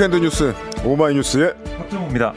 weekend 0.00 0.16
뉴스 0.16 0.54
오마이뉴스의 0.82 1.52
박정호입니다. 1.76 2.32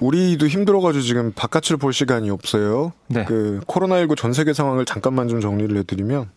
우리도 0.00 0.48
힘들어가지고 0.48 1.02
지금 1.04 1.32
바깥을 1.32 1.76
볼 1.76 1.92
시간이 1.92 2.30
없어요. 2.30 2.92
네. 3.06 3.24
그 3.26 3.60
코로나19 3.68 4.16
전 4.16 4.32
세계 4.32 4.52
상황을 4.52 4.84
잠깐만 4.84 5.28
좀 5.28 5.40
정리를 5.40 5.76
해드리면 5.76 6.30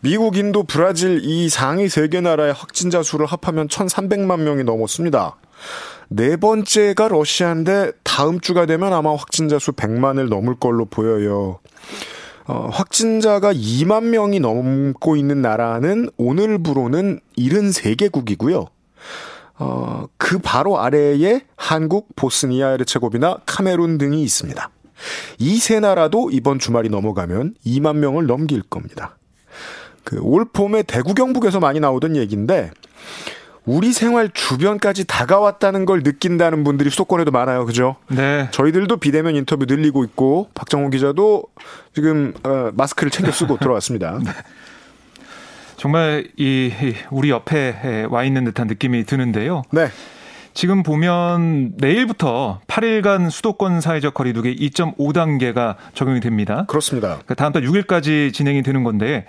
미국, 0.00 0.38
인도, 0.38 0.62
브라질 0.62 1.20
이 1.22 1.50
상위 1.50 1.90
세 1.90 2.08
개 2.08 2.22
나라의 2.22 2.54
확진자 2.54 3.02
수를 3.02 3.26
합하면 3.26 3.68
1,300만 3.68 4.40
명이 4.40 4.64
넘었습니다. 4.64 5.36
네 6.08 6.36
번째가 6.38 7.08
러시아인데 7.08 7.92
다음 8.04 8.40
주가 8.40 8.64
되면 8.64 8.94
아마 8.94 9.14
확진자 9.14 9.58
수 9.58 9.72
100만을 9.72 10.30
넘을 10.30 10.54
걸로 10.54 10.86
보여요. 10.86 11.58
어, 12.46 12.70
확진자가 12.72 13.52
2만 13.52 14.04
명이 14.04 14.40
넘고 14.40 15.16
있는 15.16 15.42
나라는 15.42 16.08
오늘부로는 16.16 17.20
73개국이고요. 17.36 18.68
어, 19.62 20.06
그 20.16 20.38
바로 20.38 20.80
아래에 20.80 21.42
한국, 21.56 22.08
보스니아 22.16 22.70
헤르체고비나, 22.70 23.38
카메룬 23.46 23.96
등이 23.98 24.22
있습니다. 24.22 24.70
이 25.38 25.58
세 25.58 25.78
나라도 25.80 26.30
이번 26.32 26.58
주말이 26.58 26.88
넘어가면 26.88 27.54
2만 27.66 27.96
명을 27.96 28.26
넘길 28.26 28.62
겁니다. 28.62 29.16
그 30.04 30.18
올 30.20 30.44
봄에 30.44 30.82
대구 30.82 31.14
경북에서 31.14 31.60
많이 31.60 31.78
나오던 31.80 32.16
얘기인데 32.16 32.70
우리 33.64 33.92
생활 33.92 34.28
주변까지 34.32 35.04
다가왔다는 35.04 35.84
걸 35.84 36.02
느낀다는 36.02 36.64
분들이 36.64 36.90
수도권에도 36.90 37.30
많아요. 37.30 37.64
그죠? 37.64 37.94
네. 38.10 38.48
저희들도 38.50 38.96
비대면 38.96 39.36
인터뷰 39.36 39.64
늘리고 39.66 40.02
있고 40.04 40.48
박정호 40.54 40.90
기자도 40.90 41.44
지금 41.94 42.34
어, 42.42 42.70
마스크를 42.74 43.10
챙겨 43.12 43.30
쓰고 43.30 43.58
들어왔습니다. 43.62 44.18
정말 45.82 46.28
이 46.36 46.70
우리 47.10 47.30
옆에 47.30 48.06
와 48.08 48.22
있는 48.22 48.44
듯한 48.44 48.68
느낌이 48.68 49.02
드는데요. 49.02 49.62
네. 49.72 49.88
지금 50.54 50.84
보면 50.84 51.72
내일부터 51.76 52.60
8일간 52.68 53.30
수도권 53.30 53.80
사회적 53.80 54.14
거리두기 54.14 54.54
2.5단계가 54.54 55.74
적용이 55.92 56.20
됩니다. 56.20 56.66
그렇습니다. 56.68 57.08
그러니까 57.08 57.34
다음 57.34 57.52
달 57.52 57.62
6일까지 57.62 58.32
진행이 58.32 58.62
되는 58.62 58.84
건데 58.84 59.26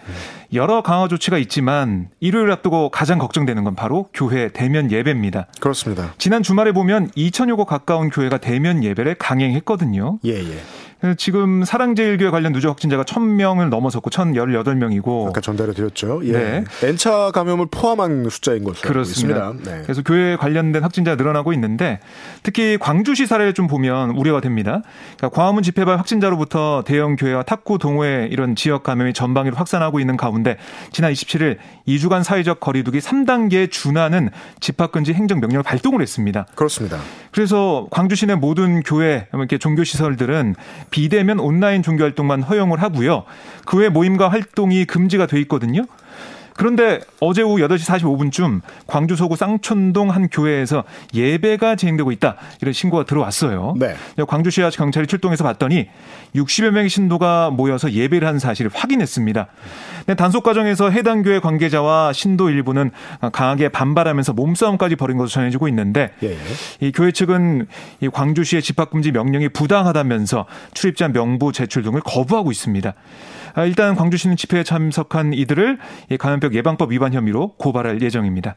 여러 0.53 0.83
강화 0.83 1.07
조치가 1.07 1.39
있지만 1.39 2.09
일요일 2.19 2.51
앞두고 2.51 2.89
가장 2.89 3.17
걱정되는 3.17 3.63
건 3.63 3.73
바로 3.73 4.09
교회 4.13 4.49
대면 4.49 4.91
예배입니다. 4.91 5.47
그렇습니다. 5.59 6.13
지난 6.19 6.43
주말에 6.43 6.71
보면 6.71 7.09
2천여 7.17 7.57
곳 7.57 7.65
가까운 7.65 8.11
교회가 8.11 8.37
대면 8.37 8.83
예배를 8.83 9.15
강행했거든요. 9.15 10.19
예, 10.25 10.33
예. 10.33 10.59
지금 11.17 11.65
사랑제일교회 11.65 12.29
관련 12.29 12.53
누적 12.53 12.69
확진자가 12.69 13.03
1000명을 13.03 13.69
넘어섰고 13.69 14.09
1018명이고 14.09 15.27
아까 15.27 15.41
전달해 15.41 15.73
드렸죠. 15.73 16.21
예. 16.23 16.31
네. 16.31 16.63
N차 16.81 17.31
감염을 17.31 17.67
포함한 17.69 18.29
숫자인 18.29 18.63
것으로 18.63 18.87
그렇습니다. 18.87 19.53
네. 19.63 19.81
그래서 19.83 20.01
교회 20.01 20.37
관련된 20.37 20.81
확진자가 20.81 21.15
늘어나고 21.15 21.51
있는데 21.53 21.99
특히 22.41 22.77
광주시 22.77 23.25
사례를 23.27 23.53
좀 23.53 23.67
보면 23.67 24.11
우려가 24.11 24.39
됩니다. 24.39 24.81
그러니까 25.17 25.29
광화문 25.29 25.63
집회발 25.63 25.97
확진자로부터 25.97 26.83
대형 26.85 27.15
교회와 27.17 27.43
탁구 27.43 27.79
동호회 27.79 28.29
이런 28.31 28.55
지역 28.55 28.83
감염이 28.83 29.13
전방위로 29.13 29.57
확산하고 29.57 29.99
있는 29.99 30.15
가운데 30.15 30.57
지난 30.91 31.11
27일 31.11 31.57
2주간 31.87 32.23
사회적 32.23 32.59
거리두기 32.59 32.99
3단계에 32.99 33.69
준하는 33.69 34.29
집합금지 34.61 35.13
행정명령을 35.13 35.63
발동을 35.63 36.01
했습니다. 36.01 36.45
그렇습니다. 36.55 36.99
그래서 37.31 37.87
광주시 37.91 38.27
내 38.27 38.35
모든 38.35 38.81
교회, 38.83 39.27
이렇게 39.33 39.57
종교 39.57 39.83
시설들은 39.83 40.55
비대면 40.93 41.39
온라인 41.39 41.81
종교 41.81 42.03
활동만 42.03 42.43
허용을 42.43 42.79
하고요. 42.83 43.23
그 43.65 43.77
외 43.77 43.89
모임과 43.89 44.29
활동이 44.29 44.85
금지가 44.85 45.25
돼 45.25 45.39
있거든요. 45.41 45.85
그런데 46.55 46.99
어제 47.19 47.41
오후 47.41 47.57
8시 47.61 47.85
45분쯤 47.85 48.61
광주 48.87 49.15
서구 49.15 49.35
쌍촌동 49.35 50.11
한 50.11 50.29
교회에서 50.29 50.83
예배가 51.13 51.75
진행되고 51.75 52.11
있다. 52.11 52.35
이런 52.61 52.73
신고가 52.73 53.05
들어왔어요. 53.05 53.75
네. 53.77 53.95
광주시와 54.27 54.69
경찰이 54.69 55.07
출동해서 55.07 55.43
봤더니 55.43 55.89
60여 56.35 56.71
명의 56.71 56.89
신도가 56.89 57.51
모여서 57.51 57.91
예배를 57.91 58.27
한 58.27 58.39
사실을 58.39 58.71
확인했습니다. 58.73 59.47
네, 60.07 60.15
단속 60.15 60.43
과정에서 60.43 60.89
해당 60.89 61.23
교회 61.23 61.39
관계자와 61.39 62.13
신도 62.13 62.49
일부는 62.49 62.91
강하게 63.31 63.69
반발하면서 63.69 64.33
몸싸움까지 64.33 64.95
벌인 64.95 65.17
것으로 65.17 65.29
전해지고 65.29 65.67
있는데 65.69 66.11
예, 66.23 66.31
예. 66.31 66.37
이 66.81 66.91
교회 66.91 67.11
측은 67.11 67.67
이 68.01 68.09
광주시의 68.09 68.61
집합금지 68.61 69.11
명령이 69.11 69.49
부당하다면서 69.49 70.45
출입자 70.73 71.09
명부 71.09 71.51
제출 71.51 71.83
등을 71.83 72.01
거부하고 72.01 72.51
있습니다. 72.51 72.93
아, 73.53 73.65
일단 73.65 73.95
광주시는 73.95 74.35
집회에 74.35 74.63
참석한 74.63 75.33
이들을 75.33 75.77
이 76.11 76.17
감염병 76.17 76.53
예방법 76.53 76.91
위반 76.91 77.13
혐의로 77.13 77.53
고발할 77.57 78.01
예정입니다. 78.01 78.55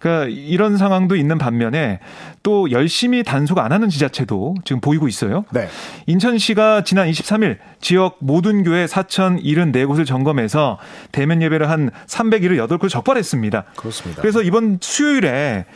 그러니까 0.00 0.28
이런 0.34 0.78
상황도 0.78 1.14
있는 1.14 1.36
반면에 1.36 2.00
또 2.42 2.70
열심히 2.70 3.22
단속 3.22 3.58
안 3.58 3.70
하는 3.70 3.90
지자체도 3.90 4.56
지금 4.64 4.80
보이고 4.80 5.06
있어요. 5.06 5.44
네. 5.52 5.68
인천시가 6.06 6.84
지난 6.84 7.08
23일 7.10 7.58
지역 7.82 8.16
모든 8.20 8.64
교회 8.64 8.86
4,074곳을 8.86 10.06
점검해서 10.06 10.78
대면 11.12 11.42
예배를 11.42 11.68
한 11.68 11.90
378곳을 12.06 12.88
적발했습니다. 12.88 13.64
그렇습니다. 13.76 14.22
그래서 14.22 14.42
이번 14.42 14.78
수요일에 14.80 15.66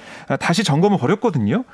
다시 0.40 0.64
점검을 0.64 0.96
벌였거든요. 0.96 1.64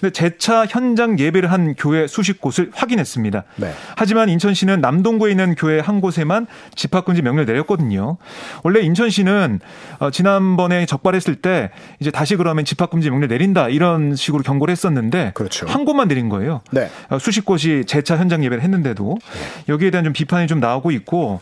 근데 0.00 0.12
재차 0.12 0.64
현장 0.64 1.18
예배를 1.18 1.52
한 1.52 1.74
교회 1.74 2.06
수십 2.06 2.40
곳을 2.40 2.70
확인했습니다. 2.74 3.44
네. 3.56 3.72
하지만 3.96 4.28
인천시는 4.30 4.80
남동구에 4.80 5.30
있는 5.30 5.54
교회 5.54 5.78
한 5.78 6.00
곳에만 6.00 6.46
집합금지 6.74 7.20
명령을 7.22 7.44
내렸거든요. 7.44 8.16
원래 8.64 8.80
인천시는 8.80 9.60
어, 9.98 10.10
지난번에 10.10 10.86
적발했을 10.86 11.36
때 11.36 11.70
이제 12.00 12.10
다시 12.10 12.36
그러면 12.36 12.64
집합금지 12.64 13.10
명령 13.10 13.28
내린다 13.28 13.68
이런 13.68 14.16
식으로 14.16 14.42
경고를 14.42 14.72
했었는데 14.72 15.32
그렇죠. 15.34 15.66
한 15.66 15.84
곳만 15.84 16.08
내린 16.08 16.30
거예요. 16.30 16.62
네. 16.70 16.88
어, 17.10 17.18
수십 17.18 17.44
곳이 17.44 17.84
재차 17.86 18.16
현장 18.16 18.42
예배를 18.42 18.62
했는데도 18.62 19.18
여기에 19.68 19.90
대한 19.90 20.04
좀 20.04 20.12
비판이 20.14 20.46
좀 20.46 20.60
나오고 20.60 20.90
있고 20.92 21.40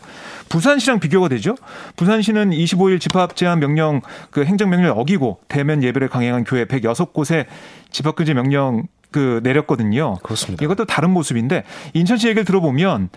부산시랑 0.49 0.99
비교가 0.99 1.27
되죠. 1.29 1.55
부산시는 1.95 2.51
25일 2.51 2.99
집합 2.99 3.35
제한 3.35 3.59
명령 3.59 4.01
그 4.31 4.43
행정명령을 4.43 4.93
어기고 4.99 5.39
대면 5.47 5.83
예배를 5.83 6.09
강행한 6.09 6.43
교회 6.43 6.65
106곳에 6.65 7.45
집합금지 7.91 8.33
명령 8.33 8.87
그 9.11 9.39
내렸거든요. 9.43 10.15
그렇습니다. 10.21 10.63
이것도 10.63 10.85
다른 10.85 11.09
모습인데 11.09 11.63
인천시 11.93 12.27
얘기를 12.27 12.45
들어보면 12.45 13.09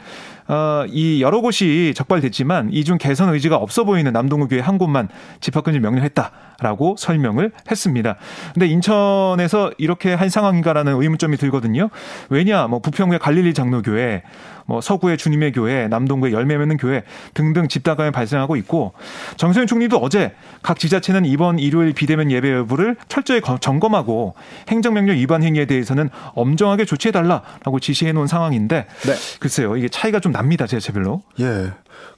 어, 0.49 0.85
이 0.89 1.23
여러 1.23 1.41
곳이 1.41 1.93
적발됐지만 1.95 2.71
이 2.73 2.83
중 2.83 2.97
개선 2.99 3.33
의지가 3.33 3.57
없어 3.57 3.85
보이는 3.85 4.11
남동구 4.13 4.49
교회 4.49 4.61
한 4.61 4.79
곳만 4.79 5.09
집합금지 5.41 5.81
명령했다라고 5.81 6.97
설명을 6.99 7.53
했습니다. 7.71 8.17
근데 8.55 8.67
인천에서 8.69 9.71
이렇게 9.79 10.15
한 10.15 10.31
상황인가라는 10.31 11.01
의문점이 11.01 11.37
들거든요. 11.37 11.91
왜냐, 12.31 12.67
뭐 12.69 12.81
부평구의 12.81 13.19
갈릴리 13.21 13.53
장로교회, 13.55 14.23
뭐 14.67 14.81
서구의 14.81 15.19
주님의 15.19 15.53
교회, 15.53 15.89
남동구의 15.89 16.33
열매 16.33 16.57
맺는 16.57 16.77
교회 16.77 17.03
등등 17.35 17.69
집단감이 17.69 18.11
발생하고 18.11 18.57
있고 18.57 18.93
정세현 19.37 19.67
총리도 19.67 19.99
어제 19.99 20.35
각 20.63 20.79
지자체는 20.79 21.25
이번 21.25 21.59
일요일 21.59 21.93
비대면 21.93 22.31
예배 22.31 22.53
여부를 22.53 22.97
철저히 23.09 23.41
점검하고 23.61 24.35
행정명령 24.69 25.17
위반 25.17 25.43
행위에 25.43 25.67
대해서는 25.67 26.11
엄정하게 26.35 26.85
조치해달라라고 26.85 27.81
지시해 27.81 28.13
놓은 28.13 28.27
상황인데 28.27 28.87
네. 29.05 29.15
글쎄요 29.41 29.77
이게 29.77 29.89
차이가 29.89 30.21
좀 30.21 30.33
납니다 30.33 30.67
지자체별로. 30.67 31.23
예. 31.41 31.73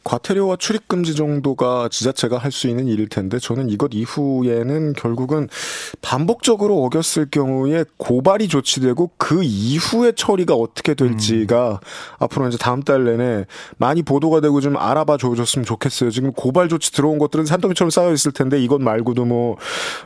과태료와 0.04 0.56
출입 0.56 0.88
금지 0.88 1.14
정도가 1.14 1.88
지자체가 1.90 2.38
할 2.38 2.54
수 2.54 2.68
있는 2.68 2.86
일일 2.86 3.08
텐데 3.08 3.38
저는 3.38 3.68
이것 3.68 3.90
이후에는 3.92 4.92
결국은 4.94 5.48
반복적으로 6.00 6.84
어겼을 6.84 7.26
경우에 7.30 7.84
고발이 7.96 8.48
조치되고 8.48 9.10
그 9.18 9.42
이후에 9.42 10.12
처리가 10.12 10.54
어떻게 10.54 10.94
될지가 10.94 11.72
음. 11.72 11.76
앞으로 12.20 12.48
이제 12.48 12.56
다음 12.56 12.82
달 12.82 13.04
내내 13.04 13.46
많이 13.76 14.02
보도가 14.02 14.40
되고 14.40 14.60
좀 14.60 14.76
알아봐 14.76 15.16
줘줬으면 15.16 15.64
좋겠어요. 15.64 16.10
지금 16.10 16.32
고발 16.32 16.68
조치 16.68 16.92
들어온 16.92 17.18
것들은 17.18 17.44
산더미처럼 17.44 17.90
쌓여 17.90 18.12
있을 18.12 18.30
텐데 18.32 18.62
이것 18.62 18.80
말고도 18.80 19.24
뭐 19.24 19.56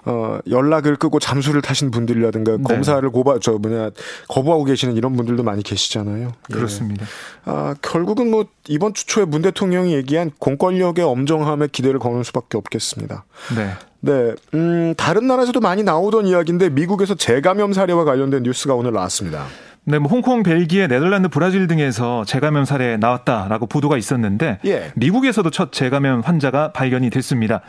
어, 0.07 0.39
연락을 0.49 0.97
끄고 0.97 1.19
잠수를 1.19 1.61
타신 1.61 1.91
분들이라든가 1.91 2.57
네. 2.57 2.63
검사를 2.63 3.09
고발 3.11 3.41
저 3.41 3.53
뭐냐 3.53 3.91
거부하고 4.29 4.65
계시는 4.65 4.97
이런 4.97 5.17
분들도 5.17 5.43
많이 5.43 5.63
계시잖아요. 5.63 6.33
그렇습니다. 6.51 7.05
예. 7.05 7.09
아 7.45 7.75
결국은 7.83 8.31
뭐 8.31 8.47
이번 8.69 8.95
주 8.95 9.07
초에 9.07 9.25
문대 9.27 9.51
통령이 9.59 9.93
얘기한 9.95 10.31
공권력의 10.39 11.05
엄정함에 11.05 11.67
기대를 11.73 11.99
거는 11.99 12.23
수밖에 12.23 12.57
없겠습니다. 12.57 13.25
네. 13.57 13.71
네, 14.01 14.35
음, 14.55 14.95
다른 14.97 15.27
나라에서도 15.27 15.59
많이 15.59 15.83
나오던 15.83 16.27
이야기인데 16.27 16.71
미국에서 16.71 17.17
재감염 17.17 17.73
사례와 17.73 18.05
관련된 18.05 18.45
뉴스가 18.45 18.77
오늘 18.77 18.93
나왔습니다. 18.93 19.47
네, 19.83 19.99
뭐 19.99 20.09
홍콩, 20.09 20.45
벨기에, 20.45 20.87
네덜란드, 20.87 21.29
브라질 21.29 21.67
등에서 21.67 22.25
재감염 22.25 22.65
사례 22.65 22.97
나왔다라고 22.97 23.67
보도가 23.67 23.97
있었는데 23.97 24.61
예. 24.67 24.93
미국에서도 24.95 25.51
첫 25.51 25.73
재감염 25.73 26.21
환자가 26.21 26.73
발견이 26.73 27.11
됐습니다. 27.11 27.63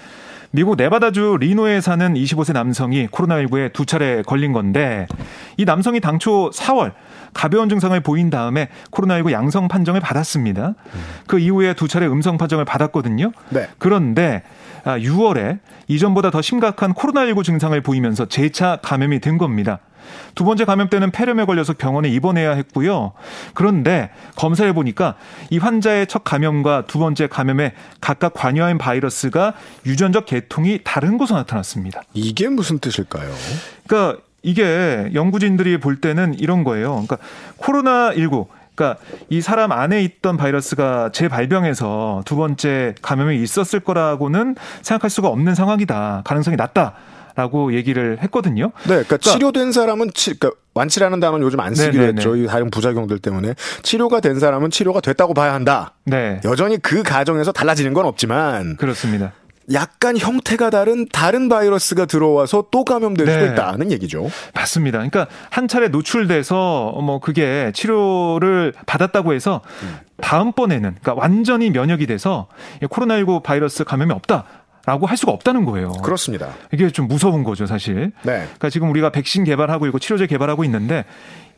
미국 0.51 0.77
네바다주 0.77 1.37
리노에 1.39 1.79
사는 1.79 2.13
25세 2.15 2.53
남성이 2.53 3.07
코로나19에 3.07 3.71
두 3.71 3.85
차례 3.85 4.23
걸린 4.23 4.51
건데 4.51 5.07
이 5.57 5.65
남성이 5.65 5.99
당초 5.99 6.49
4월 6.49 6.93
가벼운 7.33 7.69
증상을 7.69 7.99
보인 7.99 8.31
다음에 8.31 8.69
코로나19 8.91 9.31
양성 9.31 9.67
판정을 9.67 10.01
받았습니다. 10.01 10.73
그 11.27 11.37
이후에 11.37 11.75
두 11.75 11.87
차례 11.87 12.07
음성 12.07 12.39
판정을 12.39 12.65
받았거든요. 12.65 13.31
네. 13.49 13.67
그런데 13.77 14.41
6월에 14.85 15.57
아, 15.57 15.57
이전보다 15.87 16.31
더 16.31 16.41
심각한 16.41 16.93
코로나19 16.93 17.43
증상을 17.43 17.79
보이면서 17.81 18.25
재차 18.25 18.79
감염이 18.81 19.19
된 19.19 19.37
겁니다. 19.37 19.79
두 20.35 20.43
번째 20.43 20.65
감염 20.65 20.89
때는 20.89 21.11
폐렴에 21.11 21.45
걸려서 21.45 21.73
병원에 21.73 22.09
입원해야 22.09 22.51
했고요. 22.51 23.13
그런데 23.53 24.09
검사해 24.35 24.73
보니까 24.73 25.15
이 25.49 25.57
환자의 25.57 26.07
첫 26.07 26.23
감염과 26.23 26.85
두 26.87 26.99
번째 26.99 27.27
감염에 27.27 27.73
각각 28.01 28.33
관여한 28.33 28.77
바이러스가 28.77 29.53
유전적 29.85 30.25
계통이 30.25 30.79
다른 30.83 31.17
것으로 31.17 31.39
나타났습니다. 31.39 32.01
이게 32.13 32.47
무슨 32.47 32.79
뜻일까요? 32.79 33.29
그러니까 33.87 34.21
이게 34.41 35.09
연구진들이 35.13 35.79
볼 35.79 35.99
때는 35.99 36.35
이런 36.39 36.63
거예요. 36.63 36.91
그러니까 36.91 37.17
코로나 37.57 38.13
19 38.13 38.47
그러니까 38.79 39.01
이 39.29 39.41
사람 39.41 39.73
안에 39.73 40.01
있던 40.03 40.37
바이러스가 40.37 41.09
재발병해서 41.11 42.23
두 42.23 42.37
번째 42.37 42.95
감염이 43.01 43.41
있었을 43.43 43.81
거라고는 43.81 44.55
생각할 44.81 45.09
수가 45.09 45.27
없는 45.27 45.53
상황이다. 45.53 46.21
가능성이 46.23 46.55
낮다. 46.55 46.93
라고 47.39 47.73
얘기를 47.73 48.17
했거든요. 48.21 48.65
네, 48.83 48.87
그러니까, 48.87 49.15
그러니까 49.15 49.31
치료된 49.31 49.71
사람은 49.71 50.11
치, 50.13 50.37
그러니까 50.37 50.59
완치라는 50.73 51.21
단어는 51.21 51.45
요즘 51.45 51.61
안 51.61 51.73
쓰기로 51.73 52.01
네네네. 52.03 52.17
했죠. 52.17 52.35
이 52.35 52.45
다른 52.47 52.69
부작용들 52.69 53.19
때문에 53.19 53.53
치료가 53.81 54.19
된 54.19 54.39
사람은 54.39 54.71
치료가 54.71 54.99
됐다고 54.99 55.33
봐야 55.33 55.53
한다. 55.53 55.93
네. 56.03 56.41
여전히 56.43 56.77
그 56.77 57.01
과정에서 57.01 57.53
달라지는 57.53 57.93
건 57.93 58.05
없지만 58.05 58.75
그렇습니다. 58.75 59.31
약간 59.71 60.17
형태가 60.17 60.69
다른 60.69 61.07
다른 61.11 61.47
바이러스가 61.47 62.05
들어와서 62.05 62.65
또 62.71 62.83
감염될 62.83 63.25
네. 63.25 63.31
수도 63.31 63.45
있다는 63.45 63.91
얘기죠. 63.91 64.29
맞습니다. 64.53 64.97
그러니까 64.97 65.27
한 65.49 65.69
차례 65.69 65.87
노출돼서 65.87 66.99
뭐 67.01 67.19
그게 67.19 67.71
치료를 67.73 68.73
받았다고 68.85 69.33
해서 69.33 69.61
다음번에는 70.21 70.97
그러니까 71.01 71.13
완전히 71.13 71.69
면역이 71.69 72.05
돼서 72.07 72.47
코로나19 72.81 73.43
바이러스 73.43 73.85
감염이 73.85 74.11
없다. 74.11 74.43
라고 74.85 75.05
할 75.05 75.17
수가 75.17 75.31
없다는 75.31 75.65
거예요. 75.65 75.91
그렇습니다. 76.03 76.49
이게 76.73 76.89
좀 76.89 77.07
무서운 77.07 77.43
거죠, 77.43 77.65
사실. 77.65 78.11
네. 78.23 78.43
그러니까 78.43 78.69
지금 78.69 78.89
우리가 78.89 79.11
백신 79.11 79.43
개발하고 79.43 79.85
있고 79.87 79.99
치료제 79.99 80.25
개발하고 80.25 80.63
있는데 80.63 81.05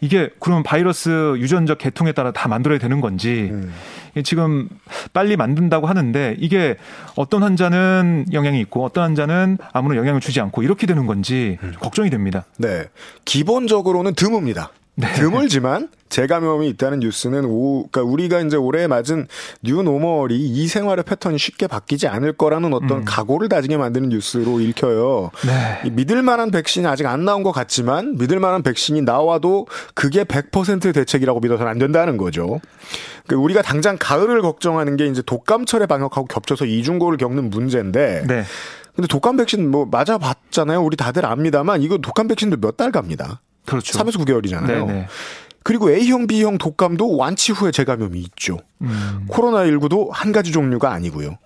이게 0.01 0.29
그러면 0.39 0.63
바이러스 0.63 1.35
유전적 1.37 1.77
계통에 1.77 2.11
따라 2.11 2.31
다 2.31 2.47
만들어야 2.47 2.79
되는 2.79 3.01
건지 3.01 3.49
음. 3.51 3.71
지금 4.23 4.67
빨리 5.13 5.37
만든다고 5.37 5.87
하는데 5.87 6.35
이게 6.39 6.75
어떤 7.15 7.43
환자는 7.43 8.25
영향이 8.33 8.59
있고 8.61 8.83
어떤 8.83 9.03
환자는 9.03 9.59
아무런 9.71 9.97
영향을 9.97 10.19
주지 10.19 10.41
않고 10.41 10.63
이렇게 10.63 10.87
되는 10.87 11.05
건지 11.05 11.59
음. 11.61 11.73
걱정이 11.79 12.09
됩니다. 12.09 12.45
네. 12.57 12.85
기본적으로는 13.25 14.13
드뭅니다. 14.15 14.69
네. 14.95 15.11
드물지만 15.13 15.89
재감염이 16.09 16.67
있다는 16.69 16.99
뉴스는 16.99 17.45
오, 17.45 17.87
그러니까 17.89 18.01
우리가 18.03 18.41
이제 18.41 18.57
올해 18.57 18.87
맞은 18.87 19.27
뉴노멀이 19.63 20.35
이 20.37 20.67
생활의 20.67 21.05
패턴이 21.05 21.37
쉽게 21.37 21.67
바뀌지 21.67 22.07
않을 22.07 22.33
거라는 22.33 22.73
어떤 22.73 22.99
음. 22.99 23.03
각오를 23.05 23.47
다지게 23.47 23.77
만드는 23.77 24.09
뉴스로 24.09 24.59
읽혀요. 24.59 25.31
네. 25.45 25.89
믿을 25.89 26.21
만한 26.21 26.51
백신이 26.51 26.85
아직 26.85 27.05
안 27.05 27.23
나온 27.23 27.41
것 27.43 27.53
같지만 27.53 28.17
믿을 28.17 28.39
만한 28.39 28.61
백신이 28.63 29.01
나와도 29.03 29.67
그게 29.93 30.25
100% 30.25 30.93
대책이라고 30.93 31.39
믿어서는 31.39 31.71
안 31.71 31.79
된다는 31.79 32.17
거죠. 32.17 32.59
그러니까 33.25 33.43
우리가 33.43 33.61
당장 33.61 33.95
가을을 33.97 34.41
걱정하는 34.41 34.97
게 34.97 35.07
이제 35.07 35.21
독감철의 35.21 35.87
방역하고 35.87 36.27
겹쳐서 36.27 36.65
이중고를 36.65 37.17
겪는 37.17 37.49
문제인데 37.49 38.25
네. 38.27 38.43
근데 38.93 39.07
독감 39.07 39.37
백신 39.37 39.71
뭐 39.71 39.85
맞아봤잖아요. 39.85 40.81
우리 40.83 40.97
다들 40.97 41.25
압니다만 41.25 41.81
이거 41.81 41.97
독감 41.97 42.27
백신도 42.27 42.57
몇 42.57 42.75
달 42.75 42.91
갑니다. 42.91 43.39
그렇죠. 43.65 43.97
3에서 43.97 44.17
9개월이잖아요. 44.25 44.87
네네. 44.87 45.07
그리고 45.63 45.91
A형, 45.91 46.25
B형 46.25 46.57
독감도 46.57 47.17
완치 47.17 47.51
후에 47.51 47.71
재감염이 47.71 48.19
있죠. 48.19 48.57
음. 48.81 49.27
코로나19도 49.29 50.09
한 50.11 50.31
가지 50.31 50.51
종류가 50.51 50.91
아니고요. 50.91 51.37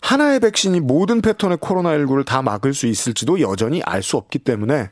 하나의 0.00 0.38
백신이 0.38 0.78
모든 0.80 1.20
패턴의 1.20 1.58
코로나19를 1.58 2.24
다 2.24 2.42
막을 2.42 2.74
수 2.74 2.86
있을지도 2.86 3.40
여전히 3.40 3.82
알 3.82 4.02
수 4.02 4.16
없기 4.16 4.38
때문에 4.38 4.82
음. 4.82 4.88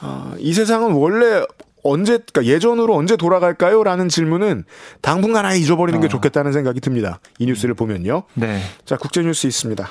어, 0.00 0.34
이 0.38 0.52
세상은 0.52 0.92
원래 0.92 1.44
언제 1.84 2.18
그러니까 2.18 2.52
예전으로 2.52 2.94
언제 2.96 3.16
돌아갈까요? 3.16 3.84
라는 3.84 4.08
질문은 4.08 4.64
당분간 5.02 5.46
아예 5.46 5.58
잊어버리는 5.58 5.98
게 6.00 6.06
어. 6.06 6.08
좋겠다는 6.08 6.52
생각이 6.52 6.80
듭니다. 6.80 7.20
이 7.38 7.46
뉴스를 7.46 7.74
보면요. 7.74 8.24
네. 8.34 8.60
자, 8.84 8.96
국제 8.96 9.22
뉴스 9.22 9.46
있습니다. 9.46 9.88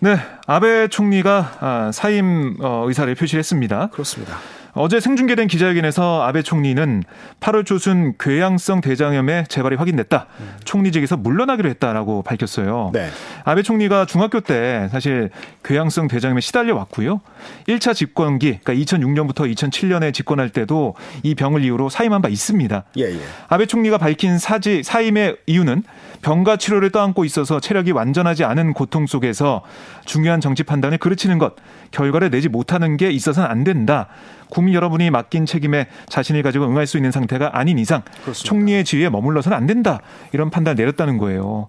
네, 0.00 0.18
아베 0.46 0.88
총리가 0.88 1.56
아, 1.60 1.90
사임 1.92 2.56
어, 2.60 2.84
의사를 2.86 3.14
표시했습니다. 3.14 3.90
그렇습니다. 3.92 4.38
어제 4.78 5.00
생중계된 5.00 5.48
기자회견에서 5.48 6.22
아베 6.22 6.42
총리는 6.42 7.02
8월 7.40 7.64
초순 7.64 8.12
궤양성 8.18 8.82
대장염의 8.82 9.46
재발이 9.48 9.74
확인됐다. 9.76 10.26
음. 10.38 10.56
총리직에서 10.64 11.16
물러나기로 11.16 11.68
했다라고 11.70 12.22
밝혔어요. 12.22 12.90
네. 12.92 13.08
아베 13.44 13.62
총리가 13.62 14.04
중학교 14.04 14.40
때 14.40 14.88
사실 14.92 15.30
궤양성 15.64 16.08
대장염에 16.08 16.42
시달려 16.42 16.76
왔고요. 16.76 17.22
1차 17.68 17.94
집권기, 17.94 18.58
그러니까 18.62 18.74
2006년부터 18.74 19.50
2007년에 19.54 20.12
집권할 20.12 20.50
때도 20.50 20.94
이 21.22 21.34
병을 21.34 21.64
이유로 21.64 21.88
사임한 21.88 22.20
바 22.20 22.28
있습니다. 22.28 22.84
예, 22.98 23.02
예. 23.02 23.18
아베 23.48 23.64
총리가 23.64 23.96
밝힌 23.96 24.38
사지 24.38 24.82
사임의 24.82 25.38
이유는 25.46 25.84
병과 26.20 26.56
치료를 26.56 26.90
떠안고 26.90 27.24
있어서 27.24 27.60
체력이 27.60 27.92
완전하지 27.92 28.44
않은 28.44 28.74
고통 28.74 29.06
속에서 29.06 29.62
중요한 30.04 30.40
정치 30.40 30.64
판단을 30.64 30.98
그르치는 30.98 31.38
것, 31.38 31.54
결과를 31.92 32.30
내지 32.30 32.48
못하는 32.48 32.96
게 32.96 33.10
있어서는 33.10 33.48
안 33.48 33.64
된다. 33.64 34.08
국민 34.48 34.74
여러분이 34.74 35.10
맡긴 35.10 35.46
책임에 35.46 35.86
자신을 36.08 36.42
가지고 36.42 36.66
응할 36.66 36.86
수 36.86 36.96
있는 36.96 37.10
상태가 37.10 37.50
아닌 37.58 37.78
이상 37.78 38.02
그렇습니다. 38.22 38.48
총리의 38.48 38.84
지위에 38.84 39.08
머물러서는 39.08 39.56
안 39.56 39.66
된다. 39.66 40.00
이런 40.32 40.50
판단을 40.50 40.76
내렸다는 40.76 41.18
거예요. 41.18 41.68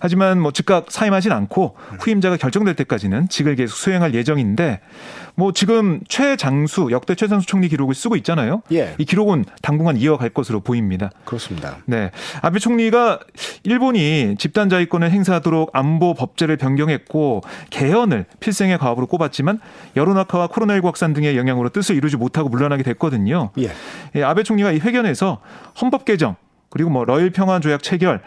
하지만 0.00 0.40
뭐 0.40 0.52
즉각 0.52 0.90
사임하진 0.90 1.32
않고 1.32 1.76
후임자가 2.00 2.36
결정될 2.36 2.74
때까지는 2.74 3.28
직을 3.28 3.56
계속 3.56 3.76
수행할 3.76 4.14
예정인데 4.14 4.80
뭐 5.34 5.52
지금 5.52 6.00
최장수 6.08 6.88
역대 6.90 7.14
최장수 7.14 7.46
총리 7.46 7.68
기록을 7.68 7.94
쓰고 7.94 8.16
있잖아요. 8.16 8.62
예. 8.72 8.94
이 8.98 9.04
기록은 9.04 9.44
당분간 9.62 9.96
이어갈 9.96 10.30
것으로 10.30 10.60
보입니다. 10.60 11.10
그렇습니다. 11.24 11.76
네. 11.86 12.10
아베 12.42 12.58
총리가 12.58 13.20
일본이 13.62 14.34
집단 14.38 14.68
자위권을 14.68 15.10
행사하도록 15.10 15.70
안보 15.72 16.14
법제를 16.14 16.56
변경했고 16.56 17.42
개헌을 17.70 18.24
필생의 18.40 18.78
과업으로 18.78 19.06
꼽았지만 19.06 19.60
여론 19.96 20.18
악화와 20.18 20.48
코로나19 20.48 20.84
확산 20.86 21.12
등의 21.12 21.36
영향으로 21.36 21.68
뜻을 21.68 21.94
이루지 21.94 22.16
못하고 22.16 22.48
물러나게 22.48 22.82
됐거든요. 22.82 23.50
예. 23.58 23.70
예 24.16 24.22
아베 24.24 24.42
총리가 24.42 24.72
이 24.72 24.78
회견에서 24.78 25.40
헌법 25.80 26.04
개정 26.04 26.36
그리고 26.70 26.90
뭐 26.90 27.04
러일 27.04 27.30
평화 27.30 27.60
조약 27.60 27.82
체결 27.82 28.20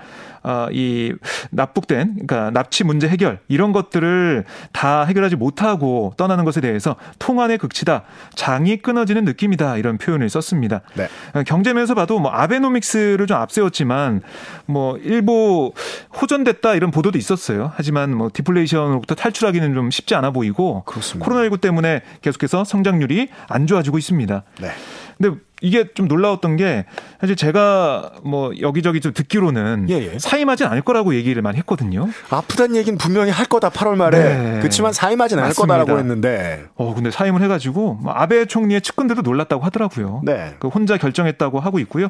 어, 0.44 0.68
이 0.72 1.14
납북된 1.52 2.14
그러니까 2.14 2.50
납치 2.50 2.84
문제 2.84 3.08
해결 3.08 3.40
이런 3.48 3.72
것들을 3.72 4.44
다 4.72 5.04
해결하지 5.04 5.36
못하고 5.36 6.14
떠나는 6.18 6.46
것에 6.46 6.62
대해서 6.62 6.96
통안의 7.20 7.60
극치다 7.60 8.04
장이 8.34 8.78
끊어지는 8.78 9.24
느낌이다 9.26 9.78
이런 9.78 10.00
표현을 10.00 10.30
썼습니다. 10.30 10.82
네. 10.96 11.08
어, 11.34 11.44
경제면에서 11.44 11.94
봐도 11.94 12.20
뭐 12.20 12.32
아베노믹스를 12.32 13.28
좀 13.28 13.38
앞세웠지만 13.38 14.22
뭐 14.66 14.98
일부 14.98 15.74
호전됐다 16.20 16.74
이런 16.74 16.90
보도도 16.90 17.20
있었어요. 17.20 17.72
하지만 17.76 18.16
뭐 18.16 18.30
디플레이션으로부터 18.34 19.14
탈출하기는 19.14 19.76
좀 19.76 19.92
쉽지 19.92 20.16
않아 20.16 20.32
보이고 20.32 20.84
그렇습니다. 20.86 21.30
코로나19 21.30 21.62
때문에 21.62 22.02
계속해서 22.22 22.64
성장률이 22.64 23.30
안 23.48 23.68
좋아지고 23.68 24.00
있습니다. 24.00 24.44
네. 24.60 24.72
근데 25.20 25.40
이게 25.62 25.86
좀 25.94 26.08
놀라웠던 26.08 26.58
게 26.58 26.86
사실 27.20 27.36
제가 27.36 28.14
뭐 28.24 28.52
여기저기 28.60 29.00
좀 29.00 29.14
듣기로는 29.14 29.88
예, 29.90 30.12
예. 30.14 30.20
사임하진 30.20 30.68
않을 30.68 30.82
거라고 30.82 31.14
얘기를 31.16 31.42
많이 31.42 31.58
했거든요. 31.60 32.10
아프다는 32.30 32.76
얘기는 32.76 32.98
분명히 32.98 33.32
할 33.32 33.46
거다 33.46 33.70
8월 33.70 33.96
말에. 33.96 34.18
네. 34.18 34.60
그렇지만 34.60 34.92
사임하진 34.92 35.38
않을 35.40 35.54
거다라고 35.54 36.00
했는데. 36.00 36.66
어 36.76 36.94
근데 36.96 37.12
사임을 37.12 37.42
해가지고 37.44 38.00
뭐 38.02 38.14
아베 38.14 38.46
총리의 38.46 38.82
측근들도 38.82 39.22
놀랐다고 39.22 39.64
하더라고요. 39.64 40.22
네. 40.26 40.56
그 40.60 40.68
혼자 40.68 40.98
결정했다고 40.98 41.60
하고 41.60 41.80
있고요. 41.80 42.08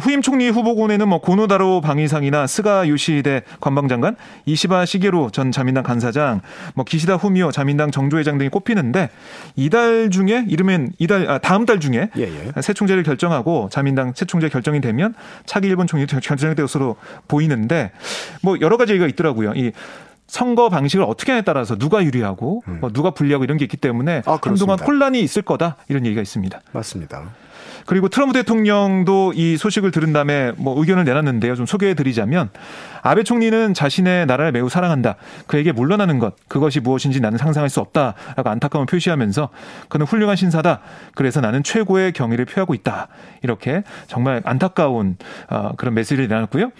후임 0.00 0.22
총리 0.22 0.48
후보군에는 0.48 1.08
뭐 1.08 1.20
고노다로 1.20 1.80
방위상이나 1.80 2.46
스가 2.46 2.88
요시대 2.88 3.42
관방장관, 3.60 4.16
이시바 4.46 4.86
시게로 4.86 5.30
전 5.30 5.50
자민당 5.50 5.82
간사장, 5.82 6.42
뭐 6.74 6.84
기시다 6.84 7.16
후미오 7.16 7.50
자민당 7.50 7.90
정조회장 7.90 8.38
등이 8.38 8.50
꼽히는데 8.50 9.10
이달 9.56 10.10
중에 10.10 10.44
이르면 10.48 10.92
이달 10.98 11.28
아, 11.28 11.38
다음 11.38 11.66
달 11.66 11.80
중에 11.80 12.10
예, 12.16 12.22
예. 12.22 12.62
새총 12.62 12.83
재를 12.86 13.02
결정하고 13.02 13.68
자민당 13.70 14.12
새 14.14 14.24
총재 14.24 14.48
결정이 14.48 14.80
되면 14.80 15.14
차기 15.46 15.68
일본 15.68 15.86
총리 15.86 16.06
결정될 16.06 16.54
것으로 16.54 16.96
보이는데 17.28 17.92
뭐 18.42 18.56
여러 18.60 18.76
가지 18.76 18.92
얘기가 18.92 19.06
있더라고요. 19.08 19.52
이 19.54 19.72
선거 20.26 20.68
방식을 20.68 21.04
어떻게 21.04 21.32
하냐에 21.32 21.42
따라서 21.42 21.76
누가 21.76 22.02
유리하고 22.04 22.62
음. 22.68 22.78
뭐 22.80 22.90
누가 22.90 23.10
불리하고 23.10 23.44
이런 23.44 23.56
게 23.58 23.64
있기 23.64 23.76
때문에 23.76 24.22
아, 24.26 24.38
한동안 24.42 24.78
혼란이 24.78 25.20
있을 25.20 25.42
거다 25.42 25.76
이런 25.88 26.06
얘기가 26.06 26.22
있습니다. 26.22 26.60
맞습니다. 26.72 27.24
그리고 27.86 28.08
트럼프 28.08 28.32
대통령도 28.32 29.32
이 29.34 29.56
소식을 29.56 29.90
들은 29.90 30.12
다음에 30.12 30.52
뭐 30.56 30.78
의견을 30.78 31.04
내놨는데요. 31.04 31.54
좀 31.54 31.66
소개해 31.66 31.94
드리자면 31.94 32.50
아베 33.02 33.22
총리는 33.22 33.74
자신의 33.74 34.26
나라를 34.26 34.52
매우 34.52 34.68
사랑한다. 34.68 35.16
그에게 35.46 35.72
물러나는 35.72 36.18
것 36.18 36.34
그것이 36.48 36.80
무엇인지 36.80 37.20
나는 37.20 37.36
상상할 37.38 37.68
수 37.68 37.80
없다라고 37.80 38.48
안타까움을 38.48 38.86
표시하면서 38.86 39.50
그는 39.88 40.06
훌륭한 40.06 40.36
신사다. 40.36 40.80
그래서 41.14 41.40
나는 41.40 41.62
최고의 41.62 42.12
경의를 42.12 42.46
표하고 42.46 42.74
있다. 42.74 43.08
이렇게 43.42 43.82
정말 44.06 44.40
안타까운 44.44 45.16
어, 45.50 45.72
그런 45.76 45.94
메시지를 45.94 46.28
내놨고요. 46.28 46.70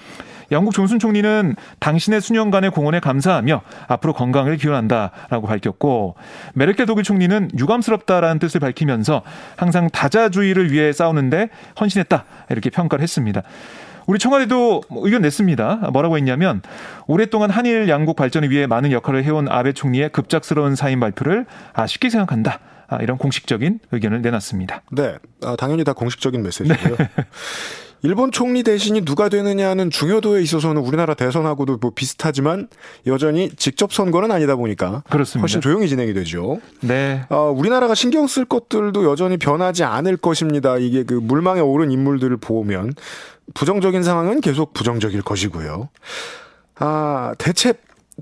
영국 0.51 0.75
존슨 0.75 0.99
총리는 0.99 1.57
당신의 1.81 2.21
수년간의 2.21 2.71
공헌에 2.71 3.01
감사하며 3.01 3.63
앞으로 3.89 4.13
건강을 4.13 4.57
기원한다라고 4.57 5.47
밝혔고 5.47 6.17
메르켈 6.55 6.87
독일 6.87 7.05
총리는 7.05 7.51
유감스럽다라는 7.59 8.39
뜻을 8.39 8.61
밝히면서 8.61 9.23
항상 9.57 9.89
다자주의를 9.91 10.73
위해 10.73 10.93
싸우는데 10.93 11.49
헌신했다 11.81 12.25
이렇게 12.51 12.71
평가를 12.71 13.03
했습니다. 13.03 13.43
우리 14.07 14.19
청와대도 14.19 14.83
의견 14.91 15.23
냈습니다. 15.23 15.89
뭐라고 15.93 16.17
했냐면 16.17 16.61
오랫동안 17.07 17.51
한일 17.51 17.89
양국 17.89 18.17
발전을 18.17 18.51
위해 18.51 18.67
많은 18.67 18.93
역할을 18.93 19.25
해온 19.25 19.49
아베 19.49 19.73
총리의 19.73 20.11
급작스러운 20.11 20.77
사임 20.77 21.01
발표를 21.01 21.47
아쉽게 21.73 22.11
생각한다. 22.11 22.61
아, 22.87 22.99
이런 22.99 23.17
공식적인 23.17 23.81
의견을 23.93 24.21
내놨습니다. 24.21 24.83
네, 24.93 25.17
아, 25.43 25.57
당연히 25.57 25.85
다 25.85 25.95
공식적인 25.95 26.43
메시지고요. 26.43 26.97
네. 26.97 27.09
일본 28.05 28.33
총리 28.33 28.63
대신이 28.63 29.07
누가 29.07 29.31
되느냐는 29.31 29.89
중요도에 29.91 30.43
있어서는 30.43 30.83
우리나라 30.83 31.15
대선하고도 31.15 31.79
뭐 31.81 31.93
비슷하지만 31.95 32.69
여전히 33.07 33.49
직접 33.57 33.95
선거는 33.95 34.31
아니다 34.31 34.57
보니까 34.57 35.03
그렇습니다. 35.09 35.43
훨씬 35.43 35.63
조용히 35.63 35.89
진행이 35.89 36.13
되죠. 36.13 36.61
네. 36.81 37.25
아, 37.31 37.37
우리나라가 37.37 37.95
신경 37.95 38.27
쓸 38.27 38.45
것들도 38.45 39.11
여전히 39.11 39.39
변하지 39.39 39.85
않을 39.85 40.19
것입니다. 40.19 40.77
이게 40.77 41.03
그 41.03 41.15
물망에 41.15 41.61
오른 41.61 41.91
인물들을 41.91 42.37
보면 42.37 42.93
부정적인 43.55 44.03
상황은 44.03 44.43
계속 44.43 44.75
부정적일 44.75 45.23
것이고요. 45.23 45.89
아, 46.77 47.35
대체 47.39 47.73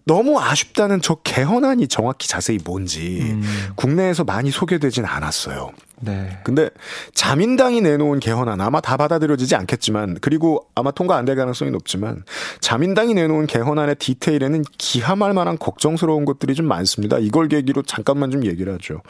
너무 0.04 0.40
아쉽다는 0.40 1.00
저 1.00 1.16
개헌안이 1.16 1.87
정확히 1.88 2.28
자세히 2.28 2.58
뭔지 2.64 3.20
음. 3.22 3.42
국내에서 3.76 4.25
많이 4.25 4.50
소개되진 4.50 5.04
않았어요. 5.04 5.70
네. 6.00 6.38
근데 6.42 6.68
자민당이 7.14 7.80
내놓은 7.80 8.18
개헌안 8.18 8.61
아마 8.61 8.80
다 8.80 8.96
받아들여지지 8.96 9.54
않겠지만 9.54 10.18
그리고 10.20 10.66
아마 10.75 10.90
통과 10.90 11.16
안 11.16 11.25
될 11.25 11.37
가능성이 11.37 11.70
높지만 11.70 12.25
자민당이 12.58 13.14
내놓은 13.14 13.46
개헌안의 13.46 13.94
디테일에는 13.96 14.64
기함할 14.78 15.32
만한 15.34 15.56
걱정스러운 15.56 16.25
것들이 16.25 16.54
좀 16.56 16.66
많습니다. 16.66 17.18
이걸 17.18 17.46
계기로 17.46 17.82
잠깐만 17.82 18.32
좀 18.32 18.44
얘기를 18.44 18.72
하죠. 18.72 19.02